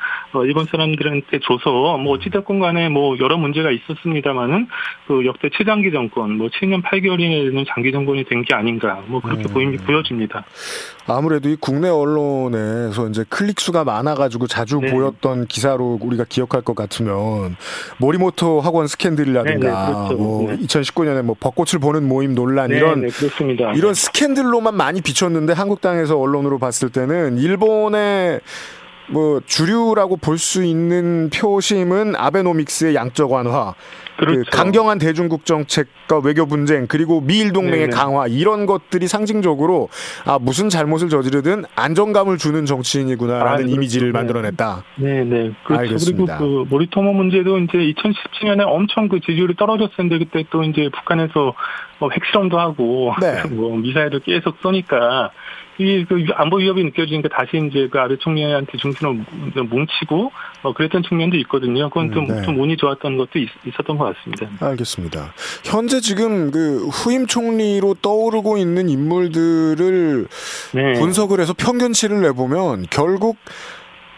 일본 0.45 0.65
사람들한테 0.65 1.41
줘서 1.41 1.97
뭐 1.99 2.15
어찌됐건 2.15 2.59
간에 2.61 2.89
뭐 2.89 3.17
여러 3.19 3.37
문제가 3.37 3.71
있었습니다만은 3.71 4.69
그 5.07 5.25
역대 5.27 5.49
최장기 5.51 5.93
정권 5.93 6.37
뭐 6.39 6.49
7년 6.49 6.83
8개월이나 6.83 7.65
장기 7.69 7.93
정권이 7.93 8.25
된 8.25 8.45
게 8.45 8.55
아닌가 8.55 9.03
뭐 9.07 9.21
그렇게 9.21 9.45
음. 9.45 9.53
보임 9.55 9.77
보여집니다. 9.79 10.45
아무래도 11.07 11.49
이 11.51 11.57
국내 11.61 11.89
언론에서 11.89 13.09
이제 13.09 13.25
클릭 13.29 13.61
수가 13.61 13.85
많아가지고 13.85 14.47
자주 14.47 14.79
네. 14.81 14.91
보였던 14.91 15.47
기사로 15.47 15.99
우리가 16.01 16.25
기억할 16.29 16.63
것 16.63 16.75
같으면 16.75 17.57
모리모토 17.99 18.61
학원 18.61 18.87
스캔들이라든가 18.87 19.53
네, 19.53 19.87
네, 19.87 19.93
그렇죠. 19.93 20.15
뭐 20.15 20.51
네. 20.51 20.59
2019년에 20.59 21.23
뭐 21.23 21.37
벚꽃을 21.39 21.79
보는 21.81 22.09
모임 22.09 22.35
논란 22.35 22.71
네, 22.71 22.77
이런. 22.79 23.03
이런 23.77 23.95
스캔들로만 23.95 24.75
많이 24.77 25.01
비쳤는데 25.03 25.53
한국 25.53 25.81
땅에서 25.81 26.19
언론으로 26.19 26.59
봤을 26.59 26.89
때는 26.91 27.37
일본의 27.39 28.41
뭐 29.11 29.41
주류라고 29.45 30.17
볼 30.17 30.39
수 30.39 30.65
있는 30.65 31.29
표심은 31.31 32.17
아베노믹스의 32.17 32.95
양적 32.95 33.31
완화, 33.33 33.75
그렇죠. 34.17 34.43
그 34.51 34.57
강경한 34.57 34.99
대중국 34.99 35.45
정책과 35.45 36.21
외교 36.23 36.47
분쟁 36.47 36.87
그리고 36.87 37.21
미일 37.21 37.53
동맹의 37.53 37.89
네네. 37.89 37.91
강화 37.91 38.27
이런 38.27 38.67
것들이 38.67 39.09
상징적으로 39.09 39.89
아 40.25 40.39
무슨 40.41 40.69
잘못을 40.69 41.09
저지르든 41.09 41.65
안정감을 41.75 42.39
주는 42.39 42.65
정치인이구나라는 42.67 43.53
아, 43.53 43.57
그렇죠. 43.57 43.75
이미지를 43.75 44.13
네. 44.13 44.19
만들어냈다. 44.19 44.85
네, 44.97 45.25
네. 45.25 45.51
그렇죠. 45.65 45.81
알겠습니다. 45.81 46.39
그리고 46.39 46.65
그 46.65 46.69
모리토모 46.71 47.13
문제도 47.13 47.59
이제 47.59 47.79
2017년에 47.79 48.65
엄청 48.67 49.09
그 49.09 49.21
지지율이 49.21 49.57
떨어졌었는데 49.57 50.19
그때 50.19 50.45
또 50.51 50.63
이제 50.63 50.89
북한에서 50.95 51.55
뭐 51.99 52.11
핵실험도 52.11 52.59
하고 52.59 53.15
네. 53.21 53.43
뭐 53.51 53.77
미사일을 53.77 54.21
계속 54.21 54.57
쏘니까 54.63 55.31
이 55.79 56.05
그 56.09 56.25
안보 56.35 56.59
위협이 56.59 56.85
느껴지니까 56.85 57.29
다시 57.29 57.57
이제 57.69 57.89
그 57.91 57.99
아베 57.99 58.17
총리한테 58.17 58.79
중심을 58.79 59.25
뭉치고 59.69 60.31
뭐 60.63 60.73
그랬던 60.73 61.03
측면도 61.03 61.37
있거든요. 61.39 61.89
그건 61.89 62.13
좀, 62.13 62.31
음, 62.31 62.37
네. 62.37 62.43
좀 62.43 62.61
운이 62.61 62.77
좋았던 62.77 63.17
것도 63.17 63.39
있, 63.39 63.49
었던것 63.79 64.15
같습니다. 64.17 64.67
알겠습니다. 64.67 65.33
현재 65.65 66.01
지금 66.01 66.51
그 66.51 66.87
후임 66.89 67.27
총리로 67.27 67.95
떠오르고 68.03 68.57
있는 68.57 68.89
인물들을 68.89 70.27
네. 70.75 70.93
분석을 70.95 71.41
해서 71.41 71.55
평균치를 71.55 72.23
내보면 72.23 72.87
결국 72.91 73.37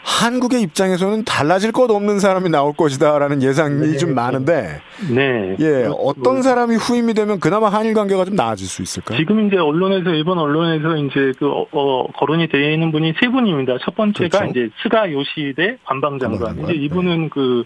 한국의 0.06 0.62
입장에서는 0.62 1.24
달라질 1.24 1.72
것 1.72 1.90
없는 1.90 2.20
사람이 2.20 2.48
나올 2.48 2.72
것이다라는 2.74 3.42
예상이 3.42 3.90
네, 3.90 3.96
좀 3.96 4.14
많은데, 4.14 4.80
네. 5.12 5.56
예, 5.58 5.82
그, 5.82 5.92
어떤 5.94 6.42
사람이 6.42 6.76
후임이 6.76 7.12
되면 7.12 7.40
그나마 7.40 7.68
한일 7.68 7.92
관계가 7.92 8.24
좀 8.24 8.36
나아질 8.36 8.68
수 8.68 8.82
있을까요? 8.82 9.18
지금 9.18 9.48
이제 9.48 9.56
언론에서 9.56 10.10
일본 10.10 10.38
언론에서 10.38 10.96
이제 10.98 11.32
그 11.40 11.48
어, 11.48 11.66
어, 11.72 12.06
거론이 12.12 12.46
되어 12.48 12.70
있는 12.70 12.92
분이 12.92 13.14
세 13.20 13.26
분입니다. 13.28 13.78
첫 13.84 13.96
번째가 13.96 14.38
그렇죠. 14.38 14.50
이제 14.52 14.70
스가 14.82 15.10
요시대 15.10 15.78
관방장관. 15.84 16.60
이제 16.62 16.72
이분은 16.72 17.30
그 17.30 17.64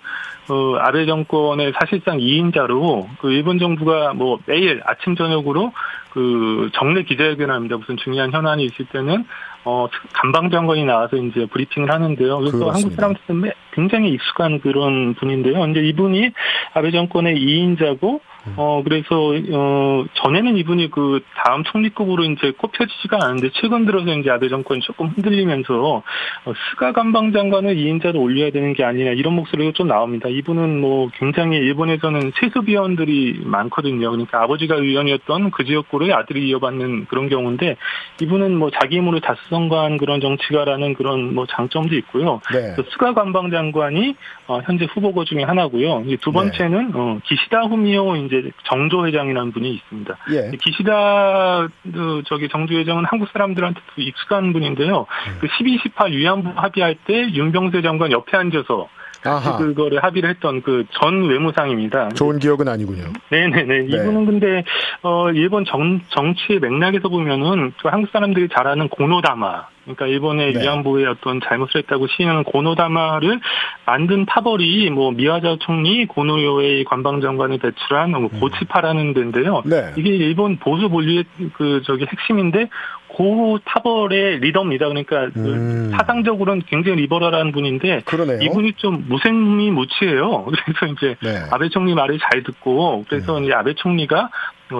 어, 0.48 0.76
아베 0.80 1.04
정권의 1.04 1.74
사실상 1.78 2.18
2인자로 2.18 3.06
그 3.20 3.30
일본 3.30 3.58
정부가 3.58 4.14
뭐 4.14 4.38
매일 4.46 4.80
아침 4.86 5.14
저녁으로 5.14 5.72
그 6.12 6.70
정례 6.72 7.04
기자회견합니다. 7.04 7.76
무슨 7.76 7.96
중요한 7.98 8.32
현안이 8.32 8.64
있을 8.64 8.86
때는 8.86 9.26
어 9.64 9.88
간방장관이 10.12 10.84
나와서 10.84 11.16
이제 11.16 11.46
브리핑을 11.46 11.90
하는데요. 11.90 12.38
그래서 12.38 12.58
그렇습니다. 12.58 12.74
한국 12.74 12.94
사람들은 13.26 13.52
굉장히 13.72 14.10
익숙한 14.12 14.60
그런 14.60 15.14
분인데요. 15.14 15.66
이제 15.66 15.80
이분이 15.80 16.30
아베 16.74 16.90
정권의 16.90 17.36
2인자고 17.36 18.20
어 18.56 18.82
그래서 18.82 19.32
어 19.52 20.04
전에는 20.14 20.56
이분이 20.56 20.90
그 20.90 21.20
다음 21.36 21.62
총리급으로 21.64 22.24
이제 22.24 22.52
꼽혀지지가 22.56 23.16
않았는데 23.16 23.50
최근 23.54 23.86
들어서 23.86 24.12
이제 24.14 24.30
아베 24.30 24.48
정권이 24.48 24.80
조금 24.80 25.08
흔들리면서 25.08 26.02
어, 26.44 26.52
스가 26.70 26.92
관방장관을 26.92 27.76
2인자로 27.76 28.16
올려야 28.16 28.50
되는 28.50 28.72
게 28.72 28.84
아니냐 28.84 29.12
이런 29.12 29.34
목소리가 29.34 29.72
좀 29.74 29.88
나옵니다. 29.88 30.28
이분은 30.28 30.80
뭐 30.80 31.10
굉장히 31.14 31.58
일본에서는 31.58 32.32
세습의원들이 32.40 33.42
많거든요. 33.44 34.10
그러니까 34.10 34.42
아버지가 34.42 34.76
의원이었던 34.76 35.50
그 35.50 35.64
지역구를 35.64 36.12
아들이 36.14 36.48
이어받는 36.48 37.06
그런 37.06 37.28
경우인데 37.28 37.76
이분은 38.22 38.56
뭐 38.56 38.70
자기 38.70 38.96
힘으로 38.96 39.20
자수성가한 39.20 39.98
그런 39.98 40.20
정치가라는 40.20 40.94
그런 40.94 41.34
뭐 41.34 41.46
장점도 41.46 41.94
있고요. 41.96 42.40
네. 42.52 42.74
그 42.76 42.84
스가 42.90 43.14
관방장관이 43.14 44.16
어, 44.46 44.60
현재 44.64 44.86
후보고 44.86 45.24
중에 45.24 45.42
하나고요. 45.42 46.04
이제 46.06 46.16
두 46.20 46.32
번째는 46.32 46.92
어, 46.94 47.18
기시다 47.24 47.62
후미오 47.62 48.16
이제 48.30 48.50
정조 48.64 49.06
회장이라는 49.06 49.52
분이 49.52 49.74
있습니다. 49.74 50.16
예. 50.32 50.50
기시다 50.60 51.66
그, 51.82 52.22
저기 52.26 52.48
정조 52.48 52.74
회장은 52.74 53.04
한국 53.04 53.28
사람들한테 53.32 53.80
도 53.80 54.02
익숙한 54.02 54.52
분인데요. 54.52 55.06
그 55.40 55.48
12, 55.58 55.78
18 55.78 56.12
위안부 56.12 56.52
합의할 56.54 56.96
때 57.06 57.30
윤병세 57.32 57.82
장관 57.82 58.12
옆에 58.12 58.36
앉아서 58.36 58.88
아하. 59.24 59.56
그거를 59.58 60.02
합의를 60.02 60.30
했던 60.30 60.62
그 60.62 60.84
전 61.00 61.24
외무상입니다. 61.28 62.10
좋은 62.10 62.38
기억은 62.38 62.68
아니군요. 62.68 63.04
네네네. 63.30 63.84
이분은 63.86 64.26
근데 64.26 64.64
어 65.02 65.30
일본 65.30 65.64
정 65.64 66.00
정치의 66.08 66.60
맥락에서 66.60 67.08
보면은 67.08 67.72
그 67.82 67.88
한국 67.88 68.10
사람들이 68.10 68.48
잘 68.54 68.66
아는 68.66 68.88
고노다마. 68.88 69.66
그러니까 69.84 70.06
일본의 70.06 70.52
네. 70.52 70.60
위안부의 70.62 71.06
어떤 71.06 71.40
잘못을 71.40 71.78
했다고 71.82 72.06
시인하는 72.08 72.44
고노다마를 72.44 73.40
만든 73.86 74.26
파벌이 74.26 74.90
뭐 74.90 75.10
미야자와 75.10 75.56
총리 75.60 76.06
고노 76.06 76.41
요헤이 76.41 76.84
관방장관을 76.84 77.58
배출한 77.58 78.10
뭐 78.10 78.28
고치파라는 78.28 79.14
데인데요. 79.14 79.62
네. 79.64 79.92
이게 79.96 80.10
일본 80.10 80.58
보수 80.58 80.88
본류의 80.88 81.24
그 81.54 81.82
저기 81.86 82.04
핵심인데 82.04 82.68
고 83.14 83.58
파벌의 83.64 84.38
리더입니다. 84.40 84.88
그러니까 84.88 85.30
그 85.32 85.40
음. 85.40 85.90
사상적으로는 85.92 86.62
굉장히 86.66 87.02
liberal한 87.02 87.52
분인데 87.52 88.02
그러네요. 88.04 88.38
이분이 88.40 88.74
좀 88.74 89.04
무색무취예요. 89.08 90.46
그래서 90.64 90.86
이제 90.92 91.16
네. 91.22 91.42
아베 91.50 91.68
총리 91.68 91.94
말을 91.94 92.18
잘 92.18 92.42
듣고 92.42 93.04
그래서 93.08 93.40
이제 93.40 93.52
아베 93.52 93.74
총리가 93.74 94.18
어, 94.20 94.28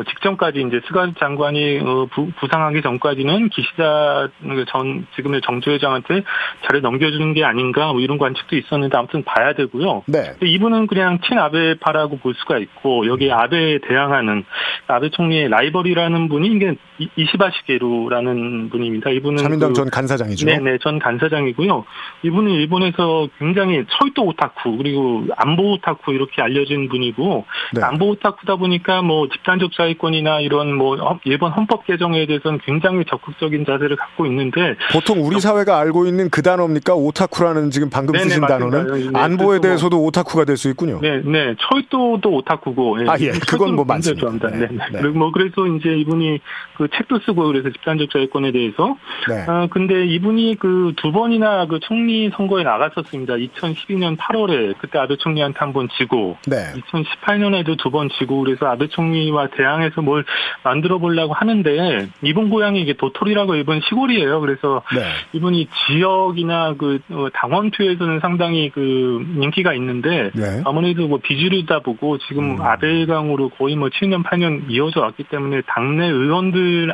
직전까지 0.09 0.61
이제 0.69 0.81
스가 0.87 1.11
장관이 1.19 1.81
어, 1.81 2.07
부, 2.13 2.31
부상하기 2.39 2.81
전까지는 2.83 3.49
기시다 3.49 4.29
전 4.69 5.07
지금의 5.17 5.41
정조 5.43 5.73
회장한테 5.73 6.23
자리 6.67 6.81
넘겨주는 6.81 7.33
게 7.35 7.45
아닌가 7.45 7.93
뭐 7.93 8.01
이런 8.01 8.17
관측도 8.19 8.57
있었는데 8.57 8.97
아무튼 8.97 9.23
봐야 9.25 9.53
되고요. 9.55 10.05
네. 10.07 10.35
이분은 10.43 10.87
그냥 10.87 11.19
친아베파라고 11.27 12.19
볼 12.19 12.35
수가 12.35 12.59
있고 12.59 13.07
여기 13.07 13.31
아베에 13.33 13.79
대항하는 13.87 14.45
아베 14.87 15.11
총리의 15.11 15.49
라이벌이라는 15.49 16.29
분이 16.29 16.49
이게 16.49 16.75
이- 16.99 17.09
이시바 17.17 17.51
시게루라는 17.51 18.71
분입니다. 18.71 19.11
이분은 19.11 19.39
자민당 19.39 19.71
그- 19.71 19.75
전 19.75 19.91
간사장이죠. 19.91 20.47
네네, 20.47 20.79
전 20.79 20.99
간사장이고요. 20.99 21.85
이분은 22.23 22.51
일본에서 22.53 23.29
굉장히 23.39 23.85
철도 23.89 24.25
오타쿠, 24.27 24.77
그리고 24.77 25.25
안보 25.37 25.73
오타쿠 25.73 26.13
이렇게 26.13 26.43
알려진 26.43 26.89
분이고, 26.89 27.45
네. 27.75 27.83
안보 27.83 28.11
오타쿠다 28.11 28.57
보니까 28.57 29.03
뭐 29.03 29.29
집단 29.29 29.59
적 29.81 29.85
자위권이나 29.85 30.41
이런 30.41 30.75
뭐 30.75 30.97
헌- 30.97 31.19
일본 31.25 31.53
헌법 31.53 31.87
개정에 31.87 32.27
대해서는 32.27 32.59
굉장히 32.65 33.03
적극적인 33.09 33.65
자세를 33.65 33.97
갖고 33.97 34.27
있는데, 34.27 34.77
보통 34.93 35.25
우리 35.25 35.41
사회가 35.41 35.79
알고 35.79 36.07
있는 36.07 36.29
그 36.29 36.43
단어입니까? 36.43 36.95
오타쿠라는 36.95 37.71
지금 37.71 37.89
방금 37.89 38.13
네네, 38.13 38.25
쓰신 38.25 38.41
맞습니다. 38.43 38.71
단어는 38.71 39.13
네, 39.13 39.19
안보에 39.19 39.47
그래서 39.59 39.61
대해서도 39.63 40.03
오타쿠가 40.05 40.45
될 40.45 40.57
수 40.59 40.69
있군요. 40.69 40.99
네, 41.01 41.23
네, 41.25 41.55
철도도 41.59 42.31
오타쿠고, 42.31 42.99
아, 43.09 43.17
예. 43.21 43.31
그건 43.49 43.75
뭐 43.75 43.85
맞습니다. 43.87 44.21
좋아합니다. 44.21 44.51
네, 44.51 44.59
네, 44.71 44.91
네. 44.93 45.01
네. 45.01 45.09
뭐 45.09 45.33
그래서 45.33 45.67
이제 45.67 45.97
이분이 45.97 46.41
그 46.77 46.89
책도 46.95 47.21
쓰고 47.21 47.47
그래서 47.47 47.71
집단적 47.71 48.11
자위권에 48.11 48.53
대해서 48.53 48.97
네. 49.29 49.45
아, 49.49 49.67
근데 49.71 50.05
이분이 50.07 50.57
그 50.59 50.93
두 50.97 51.13
번이나 51.13 51.67
그 51.67 51.79
총리 51.81 52.31
선거에 52.37 52.65
나갔었습니다. 52.65 53.35
2012년 53.35 54.17
8월에 54.19 54.75
그때 54.79 54.99
아베 54.99 55.17
총리한테 55.17 55.59
한 55.59 55.73
번 55.73 55.89
지고 55.97 56.37
네. 56.47 56.57
2018년에도 56.93 57.79
두 57.79 57.91
번 57.91 58.09
지고 58.19 58.41
그래서 58.45 58.67
아베 58.67 58.89
총리와 58.89 59.49
대 59.57 59.63
항해서 59.71 60.03
뭘 60.03 60.25
만들어 60.63 60.99
보려고 60.99 61.33
하는데 61.33 62.09
이분 62.23 62.51
고향이 62.51 62.81
이게 62.81 62.95
도토리라고 62.95 63.55
일본 63.55 63.81
시골이에요. 63.81 64.41
그래서 64.41 64.83
네. 64.95 65.03
이분이 65.33 65.69
지역이나 65.87 66.75
그 66.79 67.01
어, 67.11 67.29
당원 67.33 67.71
표에서는 67.71 68.21
상당히 68.21 68.71
그 68.71 69.25
인기가 69.41 69.75
있는데 69.75 70.31
네. 70.35 70.63
아무래도 70.65 71.09
뭐 71.09 71.19
비주류다 71.23 71.81
보고 71.81 72.19
지금 72.19 72.57
음. 72.57 72.63
아베강으로 72.63 73.51
거의 73.51 73.77
뭐 73.77 73.89
7년 73.89 74.25
8년 74.25 74.71
이어져 74.71 75.01
왔기 75.01 75.25
때문에 75.25 75.63
당내 75.67 76.07
의원들 76.07 76.93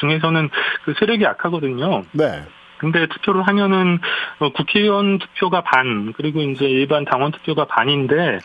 중에서는 0.00 0.50
그 0.84 0.94
세력이 0.98 1.24
약하거든요. 1.24 2.02
네. 2.12 2.42
근데 2.78 3.06
투표를 3.06 3.42
하면은 3.46 3.98
어, 4.38 4.50
국회의원 4.52 5.18
투표가 5.18 5.62
반 5.62 6.12
그리고 6.16 6.40
이제 6.40 6.66
일반 6.66 7.04
당원 7.04 7.32
투표가 7.32 7.66
반인데 7.66 8.38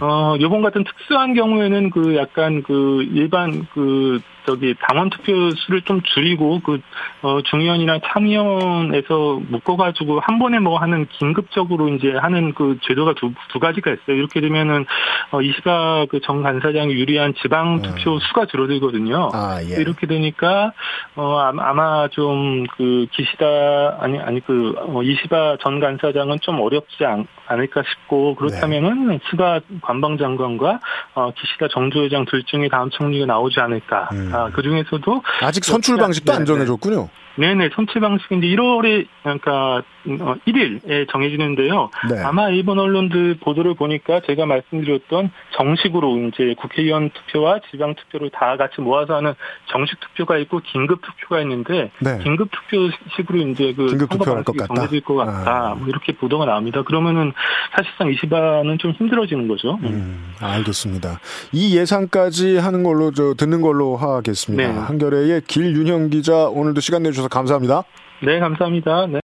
어 0.00 0.36
요번 0.40 0.62
같은 0.62 0.84
특수한 0.84 1.34
경우에는 1.34 1.90
그 1.90 2.16
약간 2.16 2.62
그 2.62 3.02
일반 3.12 3.66
그 3.72 4.20
저기 4.46 4.74
당원 4.88 5.10
투표 5.10 5.50
수를 5.50 5.82
좀 5.82 6.00
줄이고 6.02 6.60
그 6.64 6.80
어, 7.22 7.40
중의원이나 7.42 7.98
참의원에서 8.04 9.40
묶어가지고 9.48 10.20
한 10.20 10.38
번에 10.38 10.58
뭐 10.58 10.78
하는 10.78 11.06
긴급적으로 11.18 11.88
이제 11.88 12.12
하는 12.12 12.54
그 12.54 12.78
제도가 12.82 13.14
두, 13.14 13.32
두 13.48 13.58
가지가 13.58 13.90
있어요. 13.92 14.16
이렇게 14.16 14.40
되면은 14.40 14.86
어, 15.32 15.42
이시바 15.42 16.06
그정 16.10 16.42
간사장이 16.42 16.92
유리한 16.94 17.34
지방 17.42 17.82
투표 17.82 18.18
수가 18.20 18.46
줄어들거든요. 18.46 19.30
아, 19.34 19.58
예. 19.62 19.74
이렇게 19.80 20.06
되니까 20.06 20.72
어 21.16 21.38
아마- 21.56 22.08
좀 22.08 22.66
그 22.76 23.06
기시다 23.12 23.96
아니 24.00 24.18
아니 24.18 24.40
그 24.40 24.74
어, 24.78 25.02
이시바 25.02 25.56
전 25.62 25.80
간사장은 25.80 26.38
좀 26.40 26.60
어렵지 26.60 27.04
않, 27.04 27.26
않을까 27.46 27.82
싶고 27.88 28.34
그렇다면은 28.36 29.18
스가 29.30 29.60
관방장관과 29.82 30.80
어 31.14 31.30
기시다 31.36 31.68
정조 31.68 32.04
회장 32.04 32.24
둘 32.26 32.42
중에 32.44 32.68
다음 32.68 32.90
총리가 32.90 33.26
나오지 33.26 33.60
않을까. 33.60 34.08
음. 34.12 34.30
아, 34.36 34.50
그 34.52 34.62
중에서도 34.62 35.22
아직 35.42 35.64
선출 35.64 35.96
방식도 35.96 36.32
안 36.32 36.38
네, 36.38 36.44
네. 36.44 36.46
정해졌군요. 36.46 37.08
네네 37.36 37.70
선출 37.74 38.00
방식인데 38.00 38.46
1월에 38.48 39.06
그러니까 39.22 39.82
어, 40.20 40.36
1일에 40.46 41.10
정해지는데요. 41.10 41.90
네. 42.10 42.22
아마 42.22 42.48
일본 42.48 42.78
언론들 42.78 43.38
보도를 43.40 43.74
보니까 43.74 44.20
제가 44.26 44.46
말씀드렸던 44.46 45.30
정식으로 45.56 46.28
이제 46.28 46.54
국회의원 46.58 47.10
투표와 47.10 47.60
지방 47.70 47.94
투표를 47.94 48.30
다 48.30 48.56
같이 48.56 48.80
모아서 48.80 49.16
하는 49.16 49.34
정식 49.70 49.98
투표가 50.00 50.38
있고 50.38 50.60
긴급 50.60 51.00
투표가 51.02 51.40
있는데 51.42 51.90
네. 51.98 52.18
긴급 52.22 52.50
투표식으로 52.50 53.48
이제 53.48 53.74
그 53.74 53.86
긴급 53.86 54.08
선거 54.12 54.24
것 54.24 54.34
방식이 54.34 54.58
같다? 54.58 54.74
정해질 54.74 55.00
것 55.02 55.14
같다. 55.16 55.70
아. 55.70 55.74
뭐 55.74 55.88
이렇게 55.88 56.12
보도가 56.12 56.46
나옵니다. 56.46 56.82
그러면은 56.82 57.32
사실상 57.76 58.10
이시바는 58.12 58.78
좀 58.78 58.92
힘들어지는 58.92 59.48
거죠. 59.48 59.78
음, 59.82 60.34
알겠습니다. 60.40 61.20
이 61.52 61.76
예상까지 61.76 62.58
하는 62.58 62.82
걸로 62.82 63.10
저 63.10 63.34
듣는 63.34 63.60
걸로 63.60 63.96
하겠습니다. 63.96 64.72
네. 64.72 64.78
한겨레의 64.78 65.42
길윤형 65.42 66.10
기자 66.10 66.46
오늘도 66.48 66.80
시간 66.80 67.02
내주셔서 67.02 67.25
감사합니다. 67.28 67.84
네, 68.22 68.38
감사합니다. 68.40 69.06
네. 69.06 69.20